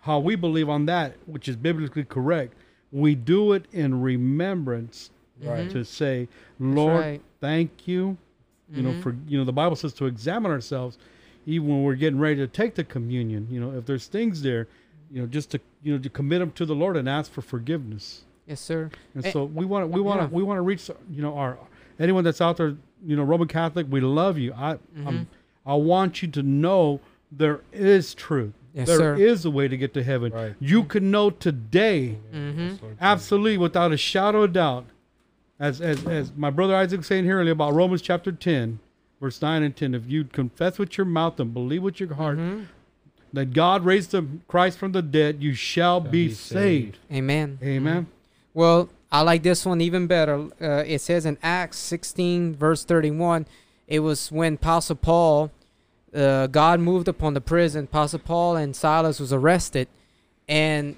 [0.00, 2.54] how we believe on that, which is biblically correct,
[2.92, 5.10] we do it in remembrance
[5.42, 5.68] Right.
[5.70, 6.28] to say,
[6.60, 7.20] Lord, right.
[7.40, 8.16] thank you.
[8.72, 9.02] You know, Mhm.
[9.02, 10.98] for you know, the Bible says to examine ourselves
[11.46, 13.48] even when we're getting ready to take the communion.
[13.50, 14.68] You know, if there's things there,
[15.10, 17.42] you know, just to you know to commit them to the Lord and ask for
[17.42, 18.24] forgiveness.
[18.46, 18.90] Yes, sir.
[19.14, 20.30] And Eh, so we want to we want to yeah.
[20.32, 21.58] we want to reach you know our
[21.98, 25.22] anyone that's out there you know Roman Catholic we love you I Mm-hmm.
[25.66, 27.00] I want you to know
[27.32, 29.14] there is truth Yes, There sir.
[29.16, 30.54] is a way to get to heaven Right.
[30.60, 32.86] you can know today Mm-hmm.
[33.00, 34.86] absolutely without a shadow of doubt
[35.60, 38.78] as as as my brother Isaac was saying here earlier about Romans chapter 10
[39.20, 42.38] verse 9 and 10 if you confess with your mouth and believe with your heart
[42.38, 42.66] Mhm.
[43.32, 46.96] that God raised the Christ from the dead you shall, be, be saved.
[46.96, 46.98] saved.
[47.12, 47.58] Amen.
[47.62, 48.06] amen
[48.54, 50.48] Well, I like this one even better.
[50.60, 53.44] Uh, it says in Acts 16, verse 31,
[53.86, 55.50] it was when Apostle Paul,
[56.14, 57.84] uh, God moved upon the prison.
[57.84, 59.88] Apostle Paul and Silas was arrested,
[60.48, 60.96] and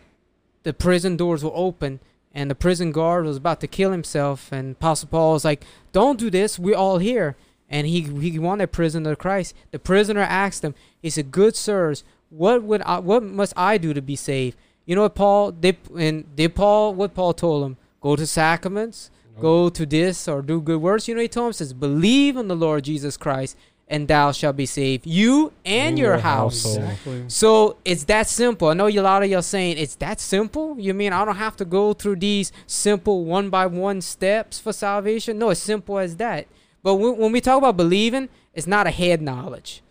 [0.62, 2.00] the prison doors were open,
[2.32, 4.50] and the prison guard was about to kill himself.
[4.50, 6.58] And Apostle Paul was like, "Don't do this.
[6.58, 7.36] We're all here."
[7.68, 9.54] And he he wanted prisoner to Christ.
[9.70, 13.94] The prisoner asked him, he said, "Good sirs, what would I, what must I do
[13.94, 14.56] to be saved?"
[14.86, 15.76] You know what Paul did?
[15.96, 17.76] And did Paul what Paul told him?
[18.00, 19.10] Go to sacraments,
[19.40, 21.08] go to this, or do good works.
[21.08, 23.56] You know, he told him says, "Believe in the Lord Jesus Christ,
[23.88, 26.78] and thou shalt be saved, you and your your house." household.
[26.90, 28.68] exactly So it's that simple.
[28.68, 30.76] I know a lot of y'all saying it's that simple.
[30.78, 34.72] You mean I don't have to go through these simple one by one steps for
[34.72, 35.38] salvation?
[35.38, 36.46] No, it's simple as that.
[36.82, 39.82] But when, when we talk about believing, it's not a head knowledge.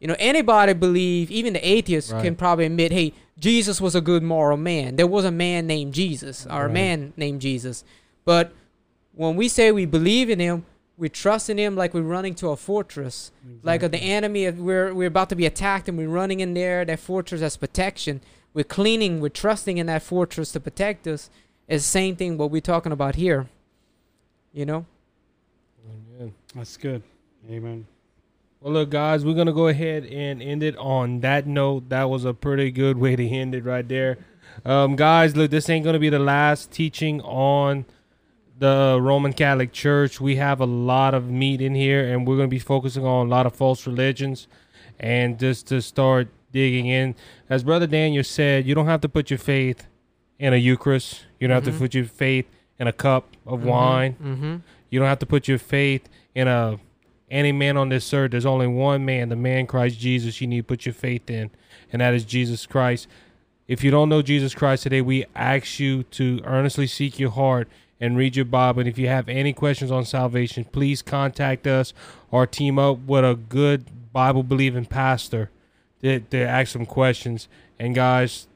[0.00, 2.22] You know, anybody believe, even the atheists Right.
[2.24, 4.96] can probably admit, hey, Jesus was a good moral man.
[4.96, 7.84] There was a man named Jesus, or a man named Jesus.
[8.24, 8.52] But
[9.14, 10.64] when we say we believe in him,
[10.98, 13.30] we trust in him like we're running to a fortress.
[13.62, 16.84] Like uh, the enemy we're we're about to be attacked and we're running in there
[16.84, 18.20] that fortress as protection.
[18.52, 21.30] We're cleaning we're trusting in that fortress to protect us.
[21.68, 23.48] It's the same thing what we're talking about here
[24.52, 24.84] you know?
[26.18, 26.34] Amen.
[26.54, 27.02] that's good.
[27.48, 27.86] Amen.
[28.60, 31.88] Well, look, guys, we're gonna go ahead and end it on that note.
[31.90, 34.18] That was a pretty good way to end it right there.
[34.64, 37.86] Um, guys, look, this ain't gonna be the last teaching on
[38.58, 40.20] the Roman Catholic Church.
[40.20, 43.30] We have a lot of meat in here, and we're gonna be focusing on a
[43.30, 44.48] lot of false religions,
[44.98, 47.14] and just to start digging in.
[47.48, 49.86] As Brother Daniel said, you don't have to put your faith
[50.38, 51.24] in a Eucharist.
[51.38, 51.76] You don't have Mhm.
[51.76, 52.46] to put your faith
[52.78, 54.14] in a cup of wine.
[54.22, 54.56] mm-hmm
[54.90, 56.78] You don't have to put your faith in a
[57.30, 58.30] any man on this earth.
[58.30, 60.40] There's only one man, the man Christ Jesus.
[60.40, 61.50] You need to put your faith in,
[61.92, 63.06] and that is Jesus Christ.
[63.68, 67.68] If you don't know Jesus Christ today, we ask you to earnestly seek your heart
[68.00, 68.80] and read your Bible.
[68.80, 71.92] And if you have any questions on salvation, please contact us
[72.30, 75.50] or team up with a good Bible believing pastor
[76.02, 77.48] to, to ask some questions.
[77.78, 78.46] And guys,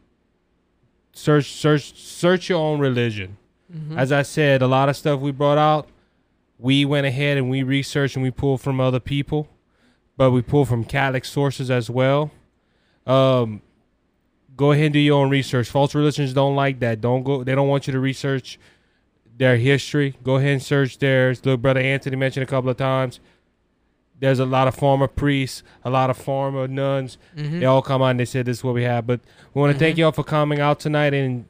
[1.12, 3.36] search search search your own religion
[3.74, 3.98] mm-hmm.
[3.98, 5.88] as I said, a lot of stuff we brought out,
[6.58, 9.48] we went ahead and we researched and we pulled from other people,
[10.16, 12.30] but we pulled from Catholic sources as well.
[13.06, 13.62] Um,
[14.56, 15.68] go ahead and do your own research.
[15.68, 17.00] False religions don't like that.
[17.00, 17.42] Don't go.
[17.42, 18.58] They don't want you to research
[19.36, 20.16] their history.
[20.22, 21.44] Go ahead and search theirs.
[21.44, 23.20] Little brother Anthony mentioned a couple of times.
[24.20, 27.18] There's a lot of former priests, a lot of former nuns.
[27.36, 27.60] Mm-hmm.
[27.60, 28.18] They all come on.
[28.18, 29.06] they said this is what we have.
[29.06, 29.20] But
[29.52, 29.98] we want to thank Mhm.
[29.98, 31.46] y'all for coming out tonight and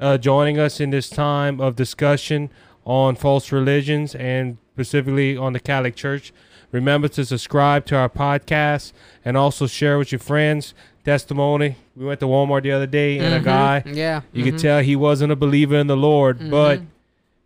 [0.00, 2.50] uh, joining us in this time of discussion
[2.84, 6.32] on false religions and specifically on the Catholic Church.
[6.72, 8.92] Remember to subscribe to our podcast
[9.24, 10.74] and also share with your friends.
[11.12, 11.76] Testimony.
[11.96, 13.44] We went to Walmart the other day and a Mhm.
[13.44, 14.50] guy, yeah you mhm.
[14.50, 16.86] could tell he wasn't a believer in the Lord, but Mhm.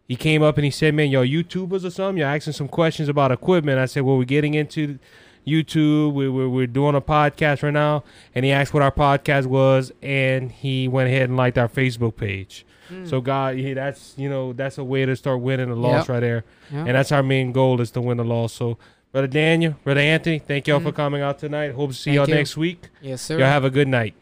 [0.08, 2.18] he came up and he said, "Man, yo, YouTubers or something?
[2.18, 4.98] You're asking some questions about equipment." I said, "Well, we're getting into
[5.46, 6.12] YouTube.
[6.12, 8.02] We, we're we're doing a podcast right now."
[8.34, 12.16] And he asked what our podcast was, and he went ahead and liked our Facebook
[12.16, 12.64] page.
[12.92, 13.08] Mm.
[13.08, 16.08] So, God, yeah, that's you know that's a way to start winning the loss Yep.
[16.08, 16.80] right there, Yeah.
[16.86, 18.52] and that's our main goal is to win the loss.
[18.52, 18.76] So,
[19.12, 20.88] Brother Daniel, Brother Anthony, thank y'all mm-hmm.
[20.88, 21.72] for coming out tonight.
[21.72, 22.34] Hope to see thank y'all you.
[22.34, 22.88] next week.
[23.02, 23.38] Yes, sir.
[23.38, 24.14] Y'all have a good night.